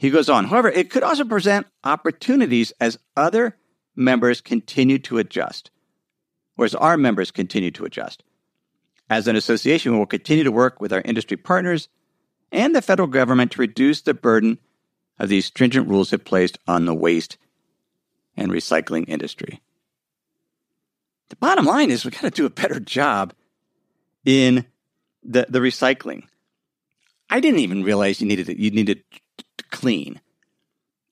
He 0.00 0.08
goes 0.08 0.30
on, 0.30 0.46
however, 0.46 0.70
it 0.70 0.88
could 0.88 1.02
also 1.02 1.26
present 1.26 1.66
opportunities 1.84 2.72
as 2.80 2.98
other 3.18 3.58
members 3.94 4.40
continue 4.40 4.98
to 5.00 5.18
adjust, 5.18 5.70
or 6.56 6.64
as 6.64 6.74
our 6.74 6.96
members 6.96 7.30
continue 7.30 7.70
to 7.72 7.84
adjust. 7.84 8.24
As 9.10 9.28
an 9.28 9.36
association, 9.36 9.92
we 9.92 9.98
will 9.98 10.06
continue 10.06 10.42
to 10.42 10.50
work 10.50 10.80
with 10.80 10.90
our 10.94 11.02
industry 11.02 11.36
partners 11.36 11.90
and 12.50 12.74
the 12.74 12.80
federal 12.80 13.08
government 13.08 13.52
to 13.52 13.60
reduce 13.60 14.00
the 14.00 14.14
burden 14.14 14.56
of 15.18 15.28
these 15.28 15.44
stringent 15.44 15.86
rules 15.86 16.14
it 16.14 16.24
placed 16.24 16.56
on 16.66 16.86
the 16.86 16.94
waste 16.94 17.36
and 18.38 18.50
recycling 18.50 19.06
industry. 19.06 19.60
The 21.28 21.36
bottom 21.36 21.66
line 21.66 21.90
is 21.90 22.06
we've 22.06 22.14
got 22.14 22.22
to 22.22 22.30
do 22.30 22.46
a 22.46 22.50
better 22.50 22.80
job 22.80 23.34
in 24.24 24.64
the, 25.22 25.44
the 25.46 25.58
recycling. 25.58 26.22
I 27.28 27.40
didn't 27.40 27.60
even 27.60 27.84
realize 27.84 28.22
you 28.22 28.26
needed 28.26 28.48
you 28.48 28.70
needed 28.70 29.04
clean. 29.62 30.20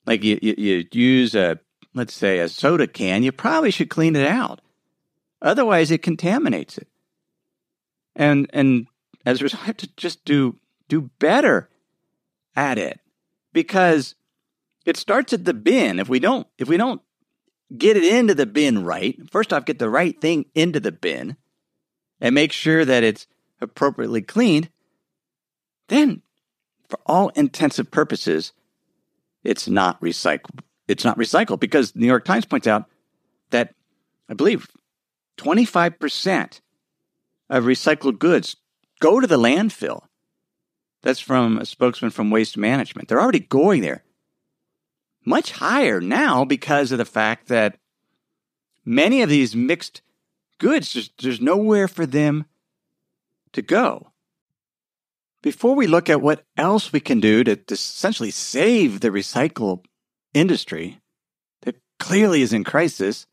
like 0.05 0.23
you, 0.23 0.39
you, 0.41 0.55
you 0.57 0.85
use 0.91 1.35
a, 1.35 1.59
let's 1.93 2.13
say, 2.13 2.39
a 2.39 2.49
soda 2.49 2.87
can, 2.87 3.23
you 3.23 3.31
probably 3.31 3.71
should 3.71 3.89
clean 3.89 4.15
it 4.15 4.27
out. 4.27 4.61
Otherwise, 5.41 5.91
it 5.91 6.01
contaminates 6.01 6.77
it. 6.77 6.87
And, 8.15 8.49
and 8.51 8.87
as 9.25 9.39
a 9.39 9.43
result, 9.43 9.63
I 9.63 9.67
have 9.67 9.77
to 9.77 9.95
just 9.95 10.25
do, 10.25 10.57
do 10.87 11.09
better 11.19 11.69
at 12.55 12.77
it 12.77 12.99
because 13.53 14.15
it 14.85 14.97
starts 14.97 15.31
at 15.31 15.45
the 15.45 15.53
bin. 15.53 15.99
If 15.99 16.09
we 16.09 16.19
don't, 16.19 16.47
if 16.57 16.67
we 16.67 16.77
don't 16.77 17.01
get 17.77 17.95
it 17.95 18.03
into 18.03 18.33
the 18.33 18.45
bin 18.45 18.83
right, 18.83 19.17
first 19.31 19.53
off, 19.53 19.65
get 19.65 19.79
the 19.79 19.89
right 19.89 20.19
thing 20.19 20.45
into 20.55 20.79
the 20.79 20.91
bin 20.91 21.37
and 22.19 22.35
make 22.35 22.51
sure 22.51 22.83
that 22.83 23.03
it's 23.03 23.27
appropriately 23.61 24.21
cleaned, 24.21 24.69
then 25.87 26.21
for 26.89 26.99
all 27.05 27.29
intensive 27.29 27.91
purposes, 27.91 28.51
it's 29.43 29.67
not 29.67 30.01
recycled. 30.01 30.61
It's 30.87 31.05
not 31.05 31.17
recycled 31.17 31.59
because 31.59 31.91
the 31.91 31.99
New 31.99 32.07
York 32.07 32.25
Times 32.25 32.45
points 32.45 32.67
out 32.67 32.85
that 33.51 33.75
I 34.27 34.33
believe 34.33 34.67
25% 35.37 36.61
of 37.49 37.63
recycled 37.63 38.19
goods 38.19 38.55
go 38.99 39.19
to 39.19 39.27
the 39.27 39.37
landfill. 39.37 40.03
That's 41.01 41.19
from 41.19 41.57
a 41.57 41.65
spokesman 41.65 42.11
from 42.11 42.29
Waste 42.29 42.57
Management. 42.57 43.07
They're 43.07 43.21
already 43.21 43.39
going 43.39 43.81
there. 43.81 44.03
Much 45.25 45.51
higher 45.51 46.01
now 46.01 46.43
because 46.43 46.91
of 46.91 46.97
the 46.97 47.05
fact 47.05 47.47
that 47.47 47.77
many 48.83 49.21
of 49.21 49.29
these 49.29 49.55
mixed 49.55 50.01
goods, 50.57 50.93
there's, 50.93 51.11
there's 51.21 51.41
nowhere 51.41 51.87
for 51.87 52.05
them 52.05 52.45
to 53.53 53.61
go. 53.61 54.08
Before 55.41 55.75
we 55.75 55.87
look 55.87 56.09
at 56.09 56.21
what 56.21 56.43
else 56.57 56.91
we 56.91 56.99
can 56.99 57.19
do 57.19 57.43
to, 57.45 57.57
essentially 57.69 58.31
save 58.31 58.99
the 58.99 59.09
recycle 59.09 59.83
industry 60.33 60.99
that 61.61 61.75
clearly 61.97 62.41
is 62.41 62.51
in 62.51 62.63
crisis, 62.63 63.25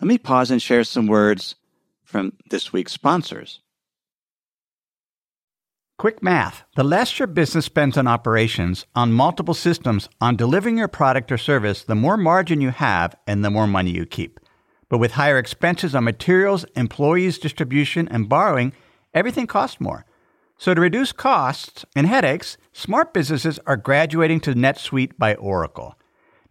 let 0.00 0.08
me 0.08 0.16
pause 0.16 0.50
and 0.50 0.62
share 0.62 0.84
some 0.84 1.06
words 1.06 1.56
from 2.02 2.32
this 2.48 2.72
week's 2.72 2.92
sponsors. 2.92 3.60
Quick 5.98 6.22
math. 6.22 6.64
The 6.76 6.82
less 6.82 7.18
your 7.18 7.26
business 7.26 7.66
spends 7.66 7.98
on 7.98 8.06
operations, 8.06 8.86
on 8.94 9.12
multiple 9.12 9.52
systems, 9.52 10.08
on 10.18 10.34
delivering 10.34 10.78
your 10.78 10.88
product 10.88 11.30
or 11.30 11.36
service, 11.36 11.84
the 11.84 11.94
more 11.94 12.16
margin 12.16 12.62
you 12.62 12.70
have 12.70 13.14
and 13.26 13.44
the 13.44 13.50
more 13.50 13.66
money 13.66 13.90
you 13.90 14.06
keep. 14.06 14.40
But 14.88 14.96
with 14.96 15.12
higher 15.12 15.38
expenses 15.38 15.94
on 15.94 16.04
materials, 16.04 16.64
employees, 16.74 17.38
distribution, 17.38 18.08
and 18.08 18.30
borrowing, 18.30 18.72
everything 19.12 19.46
costs 19.46 19.78
more. 19.78 20.06
So 20.60 20.74
to 20.74 20.80
reduce 20.82 21.10
costs 21.10 21.86
and 21.96 22.06
headaches, 22.06 22.58
smart 22.74 23.14
businesses 23.14 23.58
are 23.66 23.78
graduating 23.78 24.40
to 24.40 24.52
NetSuite 24.52 25.16
by 25.16 25.34
Oracle. 25.36 25.94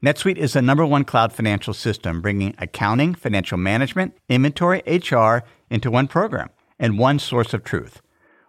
NetSuite 0.04 0.38
is 0.38 0.54
the 0.54 0.64
number 0.64 0.84
one 0.84 1.04
cloud 1.04 1.32
financial 1.32 1.76
system, 1.76 2.20
bringing 2.20 2.56
accounting, 2.58 3.14
financial 3.14 3.60
management, 3.60 4.18
inventory, 4.28 4.82
HR 4.88 5.44
into 5.70 5.92
one 5.92 6.08
program 6.08 6.50
and 6.80 6.98
one 6.98 7.20
source 7.20 7.54
of 7.54 7.64
truth. 7.64 8.02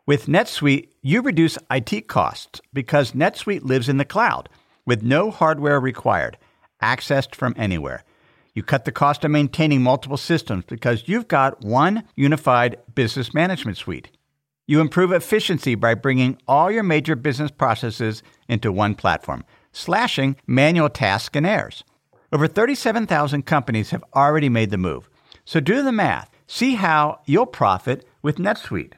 With 0.07 0.29
NetSuite, 0.29 0.89
you 1.03 1.21
reduce 1.21 1.59
IT 1.71 2.09
costs 2.09 2.63
because 2.73 3.13
NetSuite 3.13 3.63
lives 3.63 3.91
in 3.91 3.99
the 3.99 4.07
cloud 4.07 4.49
with 4.87 5.03
no 5.03 5.31
hardware 5.31 5.79
required, 5.79 6.39
accessed 6.83 7.35
from 7.35 7.53
anywhere. 7.59 8.03
You 8.55 8.63
cut 8.63 8.87
the 8.87 8.93
cost 8.93 9.27
of 9.27 9.31
maintaining 9.31 9.83
multiple 9.83 10.17
systems 10.17 10.65
because 10.67 11.07
you've 11.07 11.29
got 11.29 11.63
one 11.63 12.05
unified 12.17 12.79
business 12.95 13.35
management 13.35 13.77
suite. 13.77 14.09
You 14.71 14.81
improve 14.81 15.11
efficiency 15.11 15.75
by 15.75 15.95
bringing 15.95 16.39
all 16.47 16.71
your 16.71 16.85
major 16.85 17.17
business 17.17 17.51
processes 17.51 18.23
into 18.49 18.71
one 18.71 18.95
platform, 18.95 19.43
slashing 19.73 20.37
manual 20.47 20.89
tasks 20.89 21.37
and 21.37 21.45
errors. 21.45 21.83
Over 22.33 22.47
37,000 22.47 23.47
companies 23.47 23.91
have 23.91 24.05
already 24.15 24.49
made 24.49 24.71
the 24.71 24.79
move. 24.79 25.11
So 25.45 25.59
do 25.59 25.83
the 25.83 25.91
math. 25.91 26.31
See 26.47 26.77
how 26.77 27.19
you'll 27.27 27.47
profit 27.47 28.05
with 28.23 28.37
NetSuite. 28.37 28.93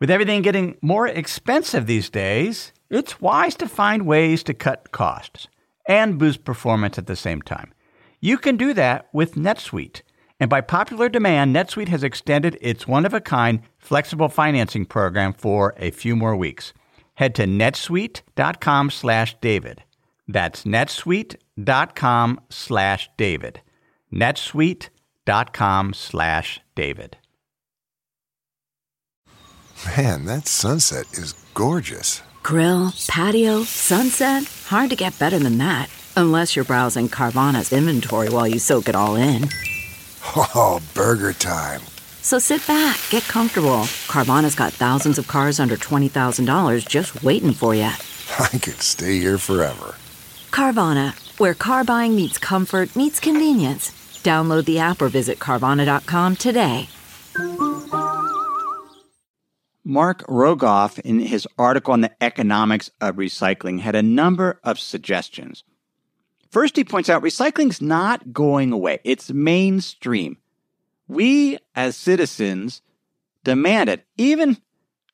With 0.00 0.10
everything 0.10 0.40
getting 0.40 0.78
more 0.80 1.06
expensive 1.06 1.86
these 1.86 2.08
days, 2.08 2.72
it's 2.88 3.20
wise 3.20 3.54
to 3.56 3.68
find 3.68 4.06
ways 4.06 4.42
to 4.44 4.54
cut 4.54 4.92
costs 4.92 5.46
and 5.86 6.16
boost 6.16 6.42
performance 6.44 6.96
at 6.96 7.06
the 7.06 7.16
same 7.16 7.42
time. 7.42 7.74
You 8.18 8.38
can 8.38 8.56
do 8.56 8.72
that 8.72 9.10
with 9.12 9.34
NetSuite. 9.34 10.00
And 10.40 10.48
by 10.48 10.60
popular 10.60 11.08
demand, 11.08 11.54
NetSuite 11.54 11.88
has 11.88 12.04
extended 12.04 12.56
its 12.60 12.86
one 12.86 13.04
of 13.04 13.12
a 13.12 13.20
kind 13.20 13.60
flexible 13.76 14.28
financing 14.28 14.86
program 14.86 15.32
for 15.32 15.74
a 15.78 15.90
few 15.90 16.14
more 16.14 16.36
weeks. 16.36 16.72
Head 17.14 17.34
to 17.36 17.44
netsuite.com 17.44 18.90
slash 18.90 19.36
David. 19.40 19.82
That's 20.28 20.64
netsuite.com 20.64 22.40
slash 22.50 23.10
David. 23.16 23.60
netsuite.com 24.12 25.94
slash 25.94 26.60
David. 26.76 27.16
Man, 29.96 30.24
that 30.26 30.46
sunset 30.46 31.06
is 31.12 31.32
gorgeous. 31.54 32.22
Grill, 32.42 32.92
patio, 33.08 33.62
sunset. 33.62 34.44
Hard 34.66 34.90
to 34.90 34.96
get 34.96 35.18
better 35.18 35.38
than 35.38 35.58
that. 35.58 35.88
Unless 36.16 36.56
you're 36.56 36.64
browsing 36.64 37.08
Carvana's 37.08 37.72
inventory 37.72 38.28
while 38.28 38.46
you 38.46 38.58
soak 38.58 38.88
it 38.88 38.96
all 38.96 39.16
in. 39.16 39.48
Oh, 40.54 40.80
burger 40.94 41.32
time. 41.32 41.80
So 42.22 42.38
sit 42.38 42.66
back, 42.66 43.00
get 43.10 43.22
comfortable. 43.24 43.86
Carvana's 44.08 44.54
got 44.54 44.72
thousands 44.72 45.18
of 45.18 45.28
cars 45.28 45.58
under 45.60 45.76
$20,000 45.76 46.86
just 46.88 47.22
waiting 47.22 47.52
for 47.52 47.74
you. 47.74 47.82
I 48.38 48.58
could 48.58 48.82
stay 48.82 49.18
here 49.18 49.38
forever. 49.38 49.94
Carvana, 50.50 51.14
where 51.38 51.54
car 51.54 51.84
buying 51.84 52.14
meets 52.16 52.38
comfort, 52.38 52.94
meets 52.96 53.20
convenience. 53.20 53.90
Download 54.22 54.64
the 54.64 54.78
app 54.78 55.00
or 55.00 55.08
visit 55.08 55.38
Carvana.com 55.38 56.36
today. 56.36 56.88
Mark 59.84 60.26
Rogoff, 60.26 60.98
in 60.98 61.20
his 61.20 61.48
article 61.56 61.94
on 61.94 62.02
the 62.02 62.12
economics 62.22 62.90
of 63.00 63.16
recycling, 63.16 63.80
had 63.80 63.94
a 63.94 64.02
number 64.02 64.60
of 64.62 64.78
suggestions. 64.78 65.64
First, 66.50 66.76
he 66.76 66.84
points 66.84 67.08
out 67.08 67.22
recycling's 67.22 67.82
not 67.82 68.32
going 68.32 68.72
away, 68.72 69.00
it's 69.04 69.30
mainstream. 69.30 70.38
We, 71.06 71.58
as 71.74 71.96
citizens, 71.96 72.82
demand 73.44 73.90
it, 73.90 74.06
even 74.16 74.58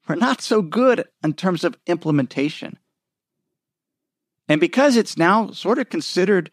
we're 0.08 0.16
not 0.16 0.40
so 0.40 0.60
good 0.60 1.04
in 1.22 1.34
terms 1.34 1.64
of 1.64 1.78
implementation. 1.86 2.78
And 4.48 4.60
because 4.60 4.96
it's 4.96 5.16
now 5.16 5.50
sort 5.50 5.78
of 5.78 5.88
considered 5.88 6.50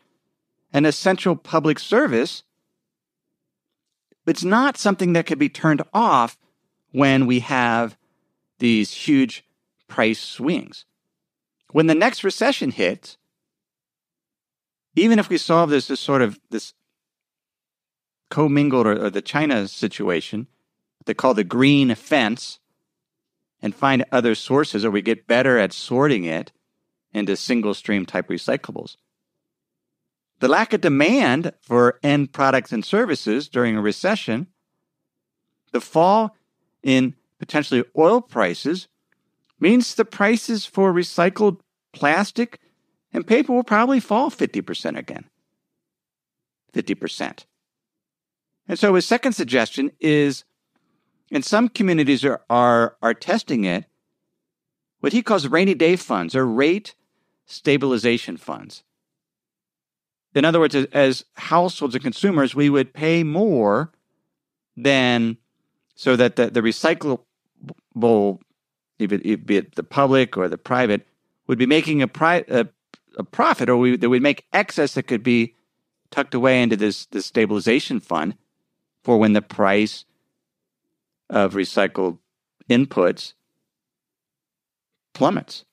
an 0.73 0.85
essential 0.85 1.35
public 1.35 1.77
service, 1.79 2.43
it's 4.25 4.43
not 4.43 4.77
something 4.77 5.13
that 5.13 5.25
can 5.25 5.37
be 5.37 5.49
turned 5.49 5.81
off 5.93 6.37
when 6.91 7.25
we 7.25 7.39
have 7.39 7.97
these 8.59 8.93
huge 8.93 9.43
price 9.87 10.19
swings. 10.19 10.85
When 11.71 11.87
the 11.87 11.95
next 11.95 12.23
recession 12.23 12.71
hits, 12.71 13.17
even 14.95 15.19
if 15.19 15.29
we 15.29 15.37
solve 15.37 15.69
this, 15.69 15.87
this 15.87 15.99
sort 15.99 16.21
of 16.21 16.39
this 16.49 16.73
commingled 18.29 18.87
or, 18.87 19.05
or 19.05 19.09
the 19.09 19.21
China 19.21 19.67
situation, 19.67 20.47
they 21.05 21.13
call 21.13 21.33
the 21.33 21.43
green 21.43 21.93
fence, 21.95 22.59
and 23.61 23.75
find 23.75 24.03
other 24.11 24.33
sources, 24.35 24.83
or 24.83 24.91
we 24.91 25.01
get 25.01 25.27
better 25.27 25.57
at 25.57 25.73
sorting 25.73 26.23
it 26.23 26.51
into 27.13 27.35
single 27.35 27.73
stream 27.73 28.05
type 28.05 28.27
recyclables. 28.27 28.95
The 30.39 30.47
lack 30.47 30.73
of 30.73 30.81
demand 30.81 31.53
for 31.61 31.99
end 32.01 32.33
products 32.33 32.71
and 32.71 32.83
services 32.83 33.47
during 33.47 33.77
a 33.77 33.81
recession, 33.81 34.47
the 35.71 35.81
fall 35.81 36.35
in 36.81 37.15
potentially 37.37 37.83
oil 37.95 38.21
prices, 38.21 38.87
means 39.59 39.93
the 39.93 40.05
prices 40.05 40.65
for 40.65 40.91
recycled 40.91 41.59
plastic 41.93 42.59
and 43.13 43.27
paper 43.27 43.53
will 43.53 43.63
probably 43.63 43.99
fall 43.99 44.29
50% 44.29 44.97
again. 44.97 45.25
50%. 46.73 47.45
And 48.67 48.79
so 48.79 48.95
his 48.95 49.05
second 49.05 49.33
suggestion 49.33 49.91
is, 49.99 50.45
and 51.31 51.43
some 51.43 51.67
communities 51.67 52.23
are, 52.23 52.41
are, 52.49 52.95
are 53.01 53.13
testing 53.13 53.65
it, 53.65 53.85
what 55.01 55.13
he 55.13 55.21
calls 55.21 55.47
rainy 55.47 55.73
day 55.73 55.95
funds 55.95 56.35
or 56.35 56.45
rate 56.45 56.95
stabilization 57.45 58.37
funds. 58.37 58.83
In 60.33 60.45
other 60.45 60.59
words, 60.59 60.75
as 60.75 61.25
households 61.33 61.95
and 61.95 62.03
consumers, 62.03 62.55
we 62.55 62.69
would 62.69 62.93
pay 62.93 63.23
more 63.23 63.91
than 64.77 65.37
so 65.95 66.15
that 66.15 66.37
the, 66.37 66.49
the 66.49 66.61
recyclable, 66.61 67.19
be 68.97 69.57
it 69.57 69.75
the 69.75 69.83
public 69.83 70.37
or 70.37 70.47
the 70.47 70.57
private, 70.57 71.05
would 71.47 71.57
be 71.57 71.65
making 71.65 72.01
a, 72.01 72.07
pri- 72.07 72.45
a, 72.47 72.67
a 73.17 73.23
profit 73.23 73.69
or 73.69 73.77
we, 73.77 73.97
they 73.97 74.07
would 74.07 74.21
make 74.21 74.45
excess 74.53 74.93
that 74.93 75.07
could 75.07 75.23
be 75.23 75.55
tucked 76.09 76.33
away 76.33 76.61
into 76.61 76.75
this, 76.75 77.05
this 77.07 77.25
stabilization 77.25 77.99
fund 77.99 78.35
for 79.03 79.17
when 79.17 79.33
the 79.33 79.41
price 79.41 80.05
of 81.29 81.53
recycled 81.53 82.19
inputs 82.69 83.33
plummets. 85.13 85.65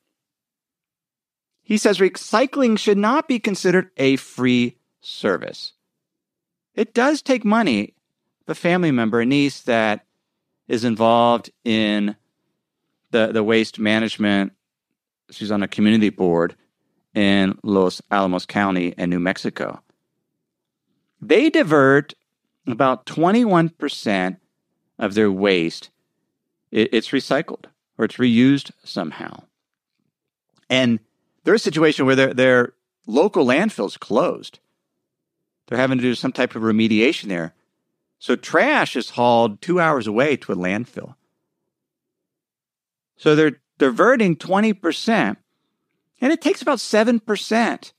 he 1.62 1.77
says 1.77 1.98
recycling 1.98 2.79
should 2.79 2.98
not 2.98 3.29
be 3.29 3.38
considered 3.38 3.90
a 3.96 4.16
free 4.16 4.77
service. 5.01 5.74
It 6.74 6.94
does 6.94 7.22
take 7.22 7.44
money. 7.44 7.94
The 8.46 8.55
family 8.55 8.90
member, 8.90 9.20
a 9.20 9.27
niece 9.27 9.61
that 9.62 10.07
is 10.66 10.85
involved 10.85 11.51
in 11.64 12.16
the, 13.11 13.29
the 13.29 13.44
waste 13.44 13.79
management, 13.79 14.53
she's 15.31 15.51
on 15.51 15.62
a 15.62 15.68
community 15.68 16.11
board 16.11 16.57
in 17.18 17.59
Los 17.64 18.00
Alamos 18.12 18.46
County 18.46 18.94
in 18.96 19.11
New 19.11 19.18
Mexico. 19.18 19.83
They 21.20 21.50
divert 21.50 22.14
about 22.64 23.07
21% 23.07 24.37
of 25.00 25.14
their 25.14 25.33
waste, 25.33 25.90
it's 26.70 27.09
recycled 27.09 27.64
or 27.96 28.04
it's 28.04 28.18
reused 28.18 28.70
somehow. 28.85 29.42
And 30.70 31.00
there's 31.42 31.62
a 31.62 31.64
situation 31.64 32.07
where 32.07 32.14
their, 32.14 32.35
their 32.35 32.74
local 33.09 33.44
landfill's 33.44 33.96
closed. 33.96 34.61
They're 35.66 35.78
having 35.78 35.98
to 35.98 36.02
do 36.02 36.14
some 36.14 36.31
type 36.31 36.54
of 36.54 36.62
remediation 36.62 37.24
there. 37.24 37.52
So 38.20 38.37
trash 38.37 38.94
is 38.94 39.11
hauled 39.11 39.61
two 39.61 39.81
hours 39.81 40.07
away 40.07 40.37
to 40.37 40.52
a 40.52 40.57
landfill. 40.57 41.16
So 43.16 43.35
they're 43.35 43.61
diverting 43.78 44.37
20%, 44.37 45.37
and 46.20 46.33
it 46.33 46.40
takes 46.40 46.62
about 46.62 46.78
7% 46.78 47.92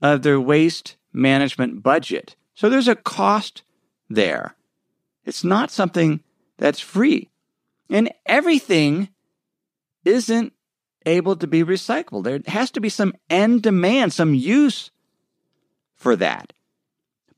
of 0.00 0.22
their 0.22 0.40
waste 0.40 0.96
management 1.12 1.82
budget. 1.82 2.36
So 2.54 2.68
there's 2.68 2.88
a 2.88 2.96
cost 2.96 3.62
there. 4.08 4.54
It's 5.24 5.44
not 5.44 5.70
something 5.70 6.22
that's 6.58 6.80
free. 6.80 7.30
And 7.88 8.12
everything 8.26 9.08
isn't 10.04 10.52
able 11.06 11.36
to 11.36 11.46
be 11.46 11.64
recycled. 11.64 12.24
There 12.24 12.40
has 12.46 12.70
to 12.72 12.80
be 12.80 12.88
some 12.88 13.14
end 13.30 13.62
demand, 13.62 14.12
some 14.12 14.34
use 14.34 14.90
for 15.94 16.16
that. 16.16 16.52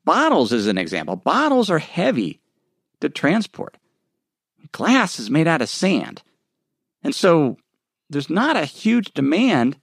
Bottles 0.04 0.52
is 0.52 0.66
an 0.66 0.78
example. 0.78 1.16
Bottles 1.16 1.70
are 1.70 1.78
heavy 1.78 2.40
to 3.00 3.08
transport. 3.08 3.76
Glass 4.72 5.18
is 5.18 5.30
made 5.30 5.46
out 5.46 5.62
of 5.62 5.68
sand. 5.68 6.22
And 7.02 7.14
so 7.14 7.56
there's 8.10 8.30
not 8.30 8.56
a 8.56 8.64
huge 8.64 9.12
demand 9.12 9.76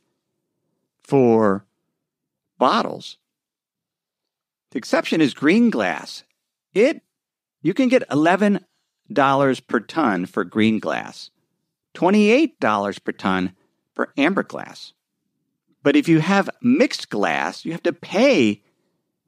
for 1.12 1.66
bottles. 2.58 3.18
The 4.72 4.78
exception 4.78 5.20
is 5.20 5.34
green 5.34 5.70
glass. 5.70 6.24
It 6.74 7.02
you 7.62 7.74
can 7.74 7.90
get 7.90 8.08
$11 8.08 8.62
per 9.68 9.80
ton 9.82 10.26
for 10.26 10.46
green 10.46 10.80
glass, 10.80 11.30
$28 11.96 13.04
per 13.04 13.12
ton 13.12 13.54
for 13.94 14.14
amber 14.16 14.44
glass. 14.44 14.94
But 15.84 15.98
if 15.98 16.08
you 16.08 16.20
have 16.20 16.50
mixed 16.62 17.10
glass, 17.10 17.66
you 17.66 17.74
have 17.74 17.84
to 17.84 17.92
pay 17.92 18.64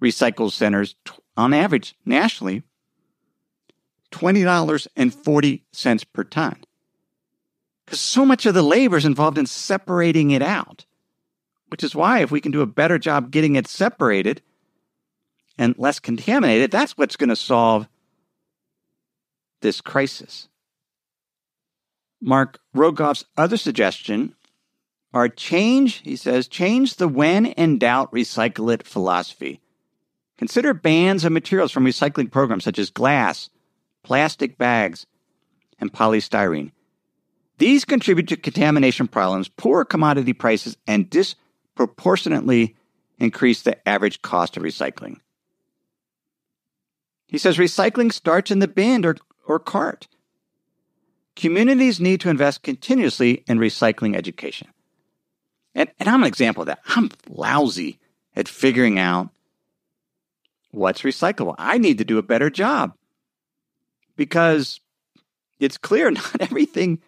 recycle 0.01 0.49
centers 0.49 0.95
on 1.35 1.53
average 1.53 1.95
nationally 2.05 2.63
$20.40 4.11 6.05
per 6.13 6.23
ton. 6.23 6.63
Because 7.85 7.99
so 7.99 8.25
much 8.25 8.45
of 8.45 8.53
the 8.53 8.63
labor 8.63 8.95
is 8.95 9.03
involved 9.03 9.37
in 9.37 9.47
separating 9.47 10.31
it 10.31 10.41
out, 10.41 10.85
which 11.73 11.83
is 11.83 11.95
why 11.95 12.19
if 12.19 12.29
we 12.29 12.39
can 12.39 12.51
do 12.51 12.61
a 12.61 12.67
better 12.67 12.99
job 12.99 13.31
getting 13.31 13.55
it 13.55 13.65
separated 13.65 14.43
and 15.57 15.73
less 15.79 15.97
contaminated, 15.97 16.69
that's 16.69 16.95
what's 16.95 17.15
going 17.15 17.31
to 17.31 17.35
solve 17.35 17.87
this 19.61 19.81
crisis. 19.81 20.49
Mark 22.21 22.59
Rogoff's 22.75 23.25
other 23.37 23.57
suggestion 23.57 24.35
are 25.15 25.27
change, 25.27 26.01
he 26.03 26.15
says, 26.15 26.47
change 26.47 26.97
the 26.97 27.07
when 27.07 27.47
in 27.47 27.79
doubt, 27.79 28.11
recycle 28.11 28.71
it 28.71 28.85
philosophy. 28.85 29.59
Consider 30.37 30.75
bans 30.75 31.25
of 31.25 31.31
materials 31.31 31.71
from 31.71 31.85
recycling 31.85 32.29
programs 32.29 32.65
such 32.65 32.77
as 32.77 32.91
glass, 32.91 33.49
plastic 34.03 34.59
bags, 34.59 35.07
and 35.79 35.91
polystyrene. 35.91 36.71
These 37.57 37.83
contribute 37.83 38.27
to 38.27 38.37
contamination 38.37 39.07
problems, 39.07 39.47
poor 39.47 39.83
commodity 39.83 40.33
prices, 40.33 40.77
and 40.85 41.09
disproportionately 41.75 42.75
increase 43.17 43.61
the 43.61 43.87
average 43.87 44.21
cost 44.21 44.57
of 44.57 44.63
recycling. 44.63 45.17
He 47.27 47.37
says 47.37 47.57
recycling 47.57 48.11
starts 48.11 48.51
in 48.51 48.59
the 48.59 48.67
bin 48.67 49.05
or, 49.05 49.15
or 49.47 49.59
cart. 49.59 50.07
Communities 51.35 51.99
need 51.99 52.21
to 52.21 52.29
invest 52.29 52.61
continuously 52.61 53.43
in 53.47 53.57
recycling 53.57 54.15
education. 54.15 54.67
And, 55.73 55.89
and 55.99 56.07
I'm 56.07 56.21
an 56.21 56.27
example 56.27 56.61
of 56.61 56.67
that. 56.67 56.79
I'm 56.87 57.09
lousy 57.27 57.99
at 58.35 58.47
figuring 58.47 58.99
out 58.99 59.29
what's 60.71 61.01
recyclable. 61.01 61.55
I 61.57 61.79
need 61.79 61.97
to 61.97 62.05
do 62.05 62.19
a 62.19 62.23
better 62.23 62.51
job 62.51 62.93
because 64.15 64.79
it's 65.59 65.77
clear 65.77 66.11
not 66.11 66.35
everything 66.39 67.01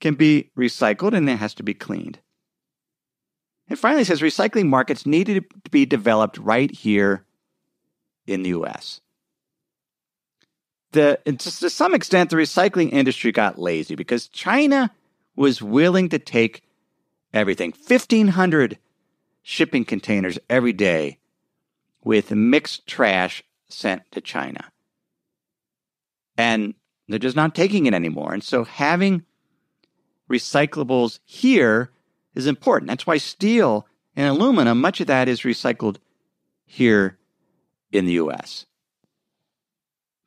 can 0.00 0.14
be 0.14 0.50
recycled 0.58 1.16
and 1.16 1.30
it 1.30 1.36
has 1.36 1.54
to 1.54 1.62
be 1.62 1.72
cleaned. 1.72 2.18
And 3.68 3.78
finally, 3.78 4.04
says 4.04 4.20
recycling 4.20 4.66
markets 4.66 5.06
needed 5.06 5.44
to 5.64 5.70
be 5.70 5.86
developed 5.86 6.38
right 6.38 6.70
here 6.70 7.24
in 8.26 8.42
the 8.42 8.50
US. 8.50 9.00
The, 10.92 11.18
to 11.24 11.70
some 11.70 11.94
extent, 11.94 12.30
the 12.30 12.36
recycling 12.36 12.92
industry 12.92 13.32
got 13.32 13.58
lazy 13.58 13.94
because 13.94 14.28
China 14.28 14.90
was 15.36 15.62
willing 15.62 16.10
to 16.10 16.18
take 16.18 16.62
everything 17.32 17.72
1,500 17.86 18.78
shipping 19.42 19.84
containers 19.84 20.38
every 20.50 20.72
day 20.72 21.18
with 22.04 22.30
mixed 22.30 22.86
trash 22.86 23.42
sent 23.68 24.02
to 24.12 24.20
China. 24.20 24.70
And 26.36 26.74
they're 27.08 27.18
just 27.18 27.36
not 27.36 27.54
taking 27.54 27.86
it 27.86 27.94
anymore. 27.94 28.32
And 28.32 28.44
so 28.44 28.64
having 28.64 29.24
recyclables 30.30 31.20
here 31.24 31.90
is 32.34 32.46
important. 32.46 32.88
That's 32.88 33.06
why 33.06 33.18
steel 33.18 33.86
and 34.16 34.28
aluminum, 34.28 34.80
much 34.80 35.00
of 35.00 35.06
that 35.06 35.28
is 35.28 35.42
recycled 35.42 35.96
here 36.64 37.18
in 37.90 38.06
the 38.06 38.12
US. 38.14 38.66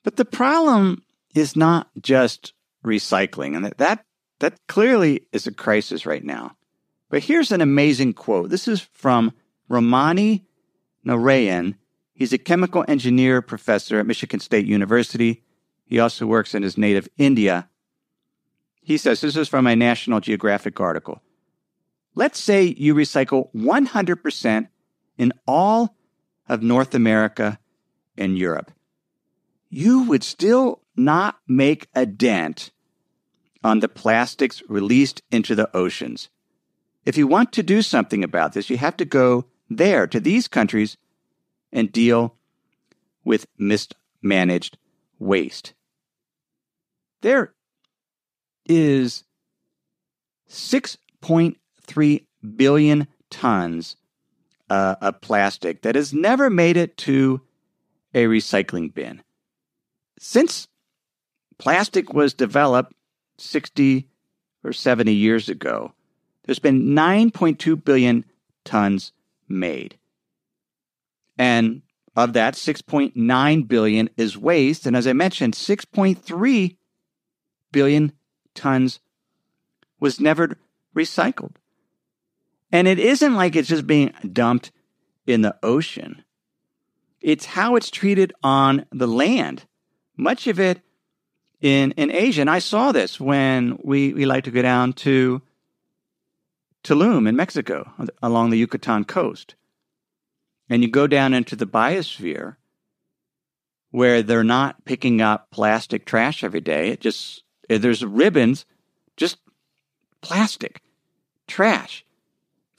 But 0.04 0.18
the 0.18 0.26
problem 0.26 1.04
is 1.34 1.56
not 1.56 1.90
just 2.02 2.54
recycling, 2.84 3.56
and 3.56 3.66
that, 3.66 3.78
that 3.80 4.06
that 4.40 4.68
clearly 4.68 5.28
is 5.32 5.48
a 5.48 5.54
crisis 5.54 6.06
right 6.06 6.24
now. 6.24 6.56
But 7.10 7.24
here's 7.24 7.52
an 7.52 7.62
amazing 7.62 8.14
quote. 8.14 8.50
This 8.50 8.68
is 8.68 8.82
from 8.82 9.34
Ramani 9.70 10.46
Narayan. 11.04 11.76
He's 12.14 12.34
a 12.34 12.38
chemical 12.38 12.86
engineer 12.88 13.42
professor 13.42 14.00
at 14.00 14.06
Michigan 14.06 14.40
State 14.40 14.66
University. 14.66 15.44
He 15.86 16.00
also 16.00 16.26
works 16.26 16.54
in 16.54 16.64
his 16.64 16.78
native 16.78 17.08
India 17.18 17.70
he 18.86 18.98
says 18.98 19.20
this 19.20 19.36
is 19.36 19.50
from 19.50 19.66
a 19.66 19.76
National 19.76 20.20
Geographic 20.20 20.80
article. 20.80 21.20
Let's 22.16 22.40
say 22.40 22.74
you 22.78 22.96
recycle 22.96 23.54
100% 23.54 24.68
in 25.18 25.34
all 25.46 25.96
of 26.48 26.64
North 26.64 26.96
America 26.96 27.60
and 28.18 28.38
Europe. 28.38 28.72
You 29.70 30.04
would 30.04 30.24
still 30.24 30.82
not 30.96 31.40
make 31.48 31.88
a 31.94 32.06
dent 32.06 32.72
on 33.64 33.80
the 33.80 33.90
plastics 33.90 34.64
released 34.70 35.22
into 35.32 35.56
the 35.56 35.76
oceans. 35.76 36.30
If 37.06 37.18
you 37.18 37.28
want 37.28 37.52
to 37.54 37.64
do 37.64 37.82
something 37.82 38.24
about 38.24 38.54
this, 38.54 38.70
you 38.70 38.78
have 38.78 38.96
to 38.98 39.06
go 39.06 39.46
there 39.70 40.08
to 40.08 40.20
these 40.20 40.48
countries 40.48 40.98
and 41.72 41.92
deal 41.92 42.36
with 43.24 43.48
mismanaged 43.58 44.78
waste. 45.20 45.74
There 47.22 47.54
is 48.66 49.24
6.3 51.86 52.26
billion 52.56 53.08
tons 53.30 53.96
uh, 54.70 54.96
of 55.02 55.22
plastic 55.22 55.82
that 55.82 55.96
has 55.96 56.14
never 56.14 56.50
made 56.50 56.78
it 56.78 56.98
to 56.98 57.42
a 58.14 58.26
recycling 58.26 58.94
bin. 58.94 59.22
Since 60.20 60.68
plastic 61.58 62.14
was 62.14 62.34
developed 62.34 62.94
60 63.38 64.08
or 64.64 64.74
70 64.74 65.14
years 65.14 65.50
ago, 65.50 65.94
there's 66.44 66.60
been 66.60 66.96
9.2 66.96 67.84
billion 67.84 68.26
tons 68.64 69.12
made. 69.48 69.98
And 71.38 71.82
of 72.16 72.34
that, 72.34 72.54
6.9 72.54 73.68
billion 73.68 74.10
is 74.16 74.38
waste. 74.38 74.86
And 74.86 74.96
as 74.96 75.06
I 75.06 75.14
mentioned, 75.14 75.54
6.3 75.54 76.78
billion 77.72 78.14
tons 78.54 79.00
was 80.00 80.20
never 80.20 80.58
recycled. 80.96 81.56
And 82.72 82.88
it 82.88 83.00
isn't 83.00 83.36
like 83.36 83.56
it's 83.56 83.70
just 83.70 83.88
being 83.88 84.14
dumped 84.32 84.72
in 85.26 85.42
the 85.42 85.56
ocean. 85.64 86.24
It's 87.22 87.46
how 87.46 87.76
it's 87.76 87.90
treated 87.90 88.34
on 88.44 88.86
the 88.92 89.08
land. 89.08 89.66
Much 90.18 90.48
of 90.48 90.60
it 90.60 90.82
in, 91.62 91.92
in 91.92 92.12
Asia. 92.12 92.42
And 92.42 92.50
I 92.50 92.60
saw 92.60 92.92
this 92.92 93.20
when 93.20 93.80
we, 93.84 94.14
we 94.14 94.26
like 94.26 94.44
to 94.44 94.52
go 94.52 94.62
down 94.62 94.94
to 94.94 95.42
Tulum 96.84 97.28
in 97.28 97.36
Mexico 97.36 97.92
along 98.22 98.52
the 98.52 98.58
Yucatan 98.58 99.06
coast. 99.06 99.56
And 100.70 100.84
you 100.84 100.90
go 100.90 101.08
down 101.08 101.34
into 101.34 101.56
the 101.56 101.66
biosphere 101.66 102.58
where 103.90 104.22
they're 104.22 104.44
not 104.44 104.86
picking 104.86 105.22
up 105.22 105.50
plastic 105.52 106.06
trash 106.06 106.44
every 106.44 106.62
day. 106.62 106.90
It 106.90 107.00
just, 107.00 107.44
there's 107.70 108.06
ribbons, 108.06 108.66
just 109.18 109.38
plastic 110.22 110.82
trash 111.48 112.05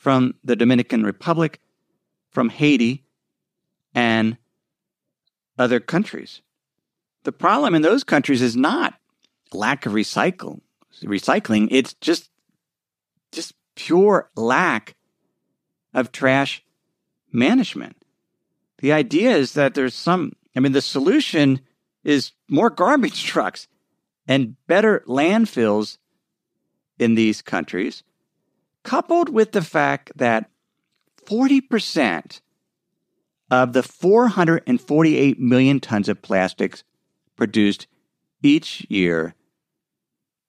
from 0.07 0.37
the 0.45 0.55
Dominican 0.55 1.03
Republic, 1.03 1.59
from 2.31 2.49
Haiti, 2.49 3.03
and 3.92 4.37
other 5.59 5.81
countries. 5.81 6.42
The 7.25 7.33
problem 7.33 7.75
in 7.75 7.83
those 7.83 8.05
countries 8.05 8.40
is 8.40 8.55
not 8.55 8.95
lack 9.53 9.85
of 9.85 9.95
recycle, 9.95 10.61
recycling, 11.03 11.66
it's 11.73 11.95
just 11.95 12.31
just 13.33 13.55
pure 13.75 14.31
lack 14.37 14.95
of 15.92 16.12
trash 16.12 16.62
management. 17.33 17.97
The 18.79 18.92
idea 18.92 19.33
is 19.35 19.55
that 19.55 19.75
there's 19.75 19.95
some, 19.95 20.35
I 20.55 20.61
mean, 20.61 20.71
the 20.71 20.83
solution 20.83 21.59
is 22.05 22.31
more 22.49 22.71
garbage 22.71 23.25
trucks 23.33 23.66
and 24.29 24.55
better 24.69 25.03
landfills 25.09 25.99
in 26.97 27.16
these 27.16 27.42
countries, 27.42 28.05
coupled 28.87 29.29
with 29.29 29.51
the 29.51 29.62
fact 29.62 30.12
that 30.14 30.49
40% 31.27 32.40
of 33.51 33.72
the 33.72 33.83
448 33.83 35.40
million 35.40 35.81
tons 35.81 36.09
of 36.09 36.22
plastics 36.22 36.85
produced 37.35 37.88
each 38.42 38.87
year 38.88 39.35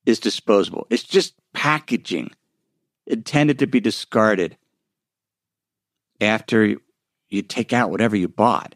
is 0.05 0.19
disposable. 0.19 0.85
It's 0.91 1.03
just 1.03 1.33
packaging 1.53 2.29
intended 3.07 3.57
to 3.59 3.67
be 3.67 3.79
discarded 3.79 4.55
after 6.21 6.77
you 7.29 7.41
take 7.41 7.73
out 7.73 7.89
whatever 7.89 8.15
you 8.15 8.27
bought. 8.27 8.75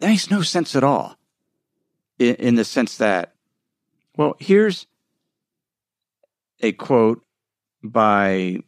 That 0.00 0.08
makes 0.08 0.30
no 0.30 0.40
sense 0.40 0.74
at 0.74 0.84
all. 0.84 1.16
In, 2.18 2.36
in 2.36 2.54
the 2.54 2.64
sense 2.64 2.96
that, 2.98 3.34
well, 4.16 4.34
here's 4.38 4.86
a 6.60 6.72
quote 6.72 7.22
by, 7.82 8.58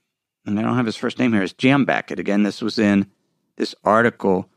and 0.47 0.59
I 0.59 0.63
don't 0.63 0.77
have 0.77 0.87
his 0.87 0.97
first 0.97 1.19
name 1.19 1.33
here, 1.33 1.43
it's 1.43 1.53
Jambeck. 1.53 2.17
Again, 2.17 2.43
this 2.43 2.63
was 2.63 2.79
in 2.79 3.07
this 3.57 3.75
article 3.85 4.49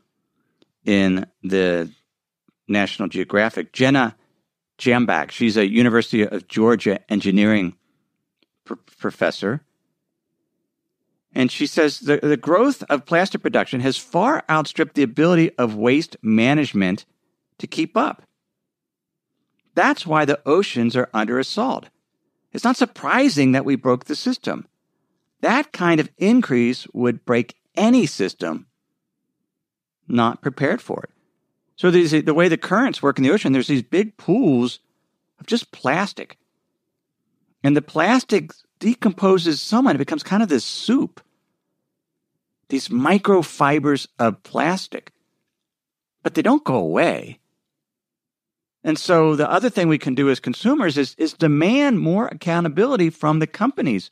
in 0.84 1.26
the 1.42 1.90
National 2.68 3.08
Geographic. 3.08 3.72
Jenna 3.72 4.16
Jambeck, 4.78 5.30
she's 5.30 5.56
a 5.56 5.68
University 5.68 6.22
of 6.22 6.48
Georgia 6.48 7.00
engineering 7.10 7.76
pr- 8.64 8.74
professor. 8.98 9.62
And 11.34 11.50
she 11.50 11.66
says 11.66 12.00
the, 12.00 12.18
the 12.18 12.36
growth 12.36 12.82
of 12.84 13.06
plastic 13.06 13.42
production 13.42 13.80
has 13.80 13.96
far 13.96 14.44
outstripped 14.48 14.94
the 14.94 15.02
ability 15.02 15.50
of 15.58 15.74
waste 15.74 16.16
management 16.22 17.04
to 17.58 17.66
keep 17.66 17.96
up. 17.96 18.22
That's 19.74 20.06
why 20.06 20.24
the 20.24 20.40
oceans 20.46 20.94
are 20.96 21.10
under 21.12 21.38
assault. 21.38 21.88
It's 22.54 22.64
not 22.64 22.76
surprising 22.76 23.52
that 23.52 23.64
we 23.64 23.74
broke 23.74 24.04
the 24.04 24.14
system. 24.14 24.66
That 25.40 25.72
kind 25.72 26.00
of 26.00 26.08
increase 26.16 26.86
would 26.94 27.24
break 27.24 27.56
any 27.74 28.06
system 28.06 28.66
not 30.06 30.40
prepared 30.40 30.80
for 30.80 31.02
it. 31.02 31.10
So 31.76 31.90
the 31.90 32.34
way 32.34 32.48
the 32.48 32.56
currents 32.56 33.02
work 33.02 33.18
in 33.18 33.24
the 33.24 33.32
ocean, 33.32 33.52
there's 33.52 33.66
these 33.66 33.82
big 33.82 34.16
pools 34.16 34.78
of 35.40 35.46
just 35.46 35.72
plastic. 35.72 36.38
And 37.64 37.76
the 37.76 37.82
plastic 37.82 38.52
decomposes 38.78 39.60
somewhat. 39.60 39.96
it 39.96 39.98
becomes 39.98 40.22
kind 40.22 40.42
of 40.42 40.48
this 40.48 40.64
soup. 40.64 41.20
These 42.68 42.88
microfibers 42.88 44.06
of 44.18 44.42
plastic. 44.44 45.10
But 46.22 46.34
they 46.34 46.42
don't 46.42 46.64
go 46.64 46.76
away. 46.76 47.40
And 48.84 48.98
so 48.98 49.34
the 49.34 49.50
other 49.50 49.70
thing 49.70 49.88
we 49.88 49.98
can 49.98 50.14
do 50.14 50.28
as 50.28 50.38
consumers 50.38 50.98
is, 50.98 51.14
is 51.16 51.32
demand 51.32 52.00
more 52.00 52.26
accountability 52.26 53.08
from 53.08 53.38
the 53.38 53.46
companies 53.46 54.10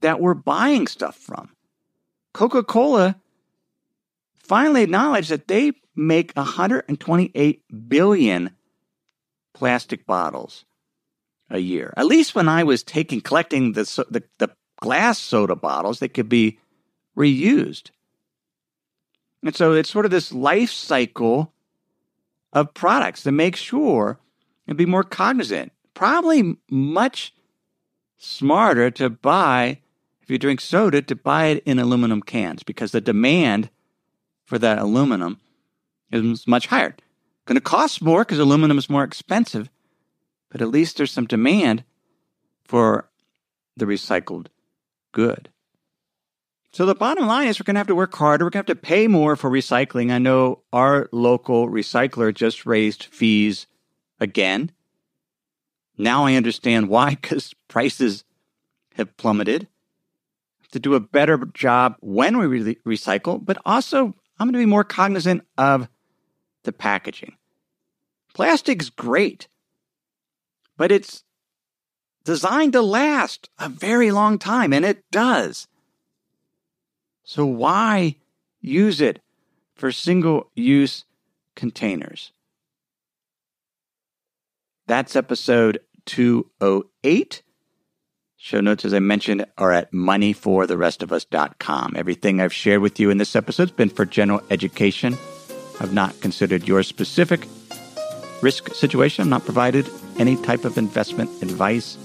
that 0.00 0.20
we're 0.20 0.34
buying 0.34 0.88
stuff 0.88 1.16
from. 1.16 1.50
Coca 2.34 2.64
Cola 2.64 3.16
finally 4.34 4.82
acknowledged 4.82 5.30
that 5.30 5.46
they 5.46 5.72
make 5.94 6.32
128 6.34 7.88
billion 7.88 8.50
plastic 9.54 10.04
bottles 10.04 10.64
a 11.48 11.60
year. 11.60 11.94
At 11.96 12.06
least 12.06 12.34
when 12.34 12.48
I 12.48 12.64
was 12.64 12.82
taking 12.82 13.20
collecting 13.20 13.72
the 13.72 13.84
the, 14.10 14.24
the 14.38 14.50
glass 14.80 15.20
soda 15.20 15.54
bottles 15.54 16.00
that 16.00 16.14
could 16.14 16.28
be 16.28 16.58
reused. 17.16 17.90
And 19.44 19.54
so 19.54 19.72
it's 19.72 19.90
sort 19.90 20.04
of 20.04 20.10
this 20.10 20.32
life 20.32 20.70
cycle 20.70 21.53
of 22.54 22.72
products 22.72 23.22
to 23.24 23.32
make 23.32 23.56
sure 23.56 24.18
and 24.66 24.78
be 24.78 24.86
more 24.86 25.02
cognizant. 25.02 25.72
Probably 25.92 26.56
much 26.70 27.34
smarter 28.16 28.90
to 28.92 29.10
buy, 29.10 29.80
if 30.22 30.30
you 30.30 30.38
drink 30.38 30.60
soda, 30.60 31.02
to 31.02 31.14
buy 31.14 31.46
it 31.46 31.62
in 31.66 31.78
aluminum 31.78 32.22
cans 32.22 32.62
because 32.62 32.92
the 32.92 33.00
demand 33.00 33.68
for 34.44 34.58
that 34.58 34.78
aluminum 34.78 35.40
is 36.10 36.46
much 36.46 36.68
higher. 36.68 36.94
Going 37.46 37.56
to 37.56 37.60
cost 37.60 38.00
more 38.00 38.24
because 38.24 38.38
aluminum 38.38 38.78
is 38.78 38.88
more 38.88 39.04
expensive, 39.04 39.68
but 40.50 40.62
at 40.62 40.68
least 40.68 40.96
there's 40.96 41.12
some 41.12 41.26
demand 41.26 41.84
for 42.64 43.10
the 43.76 43.84
recycled 43.84 44.46
good. 45.12 45.50
So 46.74 46.86
the 46.86 46.94
bottom 46.96 47.28
line 47.28 47.46
is 47.46 47.60
we're 47.60 47.64
going 47.64 47.76
to 47.76 47.78
have 47.78 47.86
to 47.86 47.94
work 47.94 48.12
harder. 48.16 48.44
We're 48.44 48.50
going 48.50 48.64
to 48.64 48.72
have 48.72 48.78
to 48.78 48.82
pay 48.82 49.06
more 49.06 49.36
for 49.36 49.48
recycling. 49.48 50.10
I 50.10 50.18
know 50.18 50.64
our 50.72 51.08
local 51.12 51.68
recycler 51.68 52.34
just 52.34 52.66
raised 52.66 53.04
fees 53.04 53.68
again. 54.18 54.72
Now 55.96 56.26
I 56.26 56.34
understand 56.34 56.88
why, 56.88 57.10
because 57.22 57.54
prices 57.68 58.24
have 58.96 59.16
plummeted. 59.16 59.68
To 60.72 60.80
do 60.80 60.94
a 60.94 61.00
better 61.00 61.38
job 61.54 61.94
when 62.00 62.38
we 62.38 62.46
re- 62.46 62.78
recycle, 62.84 63.38
but 63.40 63.56
also 63.64 64.06
I'm 64.40 64.48
going 64.48 64.54
to 64.54 64.58
be 64.58 64.66
more 64.66 64.82
cognizant 64.82 65.46
of 65.56 65.86
the 66.64 66.72
packaging. 66.72 67.36
Plastic's 68.34 68.90
great, 68.90 69.46
but 70.76 70.90
it's 70.90 71.22
designed 72.24 72.72
to 72.72 72.82
last 72.82 73.48
a 73.60 73.68
very 73.68 74.10
long 74.10 74.40
time, 74.40 74.72
and 74.72 74.84
it 74.84 75.04
does. 75.12 75.68
So, 77.24 77.46
why 77.46 78.16
use 78.60 79.00
it 79.00 79.20
for 79.74 79.90
single 79.90 80.50
use 80.54 81.04
containers? 81.56 82.32
That's 84.86 85.16
episode 85.16 85.80
208. 86.04 87.42
Show 88.36 88.60
notes, 88.60 88.84
as 88.84 88.92
I 88.92 88.98
mentioned, 88.98 89.46
are 89.56 89.72
at 89.72 89.90
moneyfortherestofus.com. 89.92 91.94
Everything 91.96 92.42
I've 92.42 92.52
shared 92.52 92.82
with 92.82 93.00
you 93.00 93.08
in 93.08 93.16
this 93.16 93.34
episode 93.34 93.70
has 93.70 93.76
been 93.76 93.88
for 93.88 94.04
general 94.04 94.42
education. 94.50 95.16
I've 95.80 95.94
not 95.94 96.20
considered 96.20 96.68
your 96.68 96.82
specific 96.82 97.48
risk 98.42 98.74
situation. 98.74 99.22
I'm 99.22 99.30
not 99.30 99.46
provided 99.46 99.88
any 100.18 100.36
type 100.36 100.66
of 100.66 100.76
investment 100.76 101.30
advice. 101.42 101.96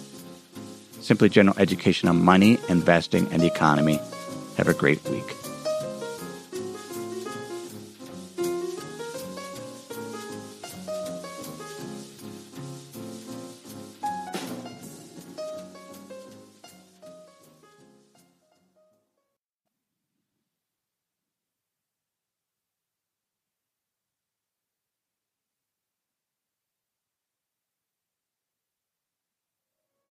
Simply 1.01 1.27
general 1.27 1.59
education 1.59 2.07
on 2.07 2.23
money, 2.23 2.57
investing, 2.69 3.27
and 3.33 3.41
the 3.41 3.47
economy. 3.47 3.99
Have 4.59 4.67
a 4.67 4.73
great 4.73 5.01
week. 5.07 5.48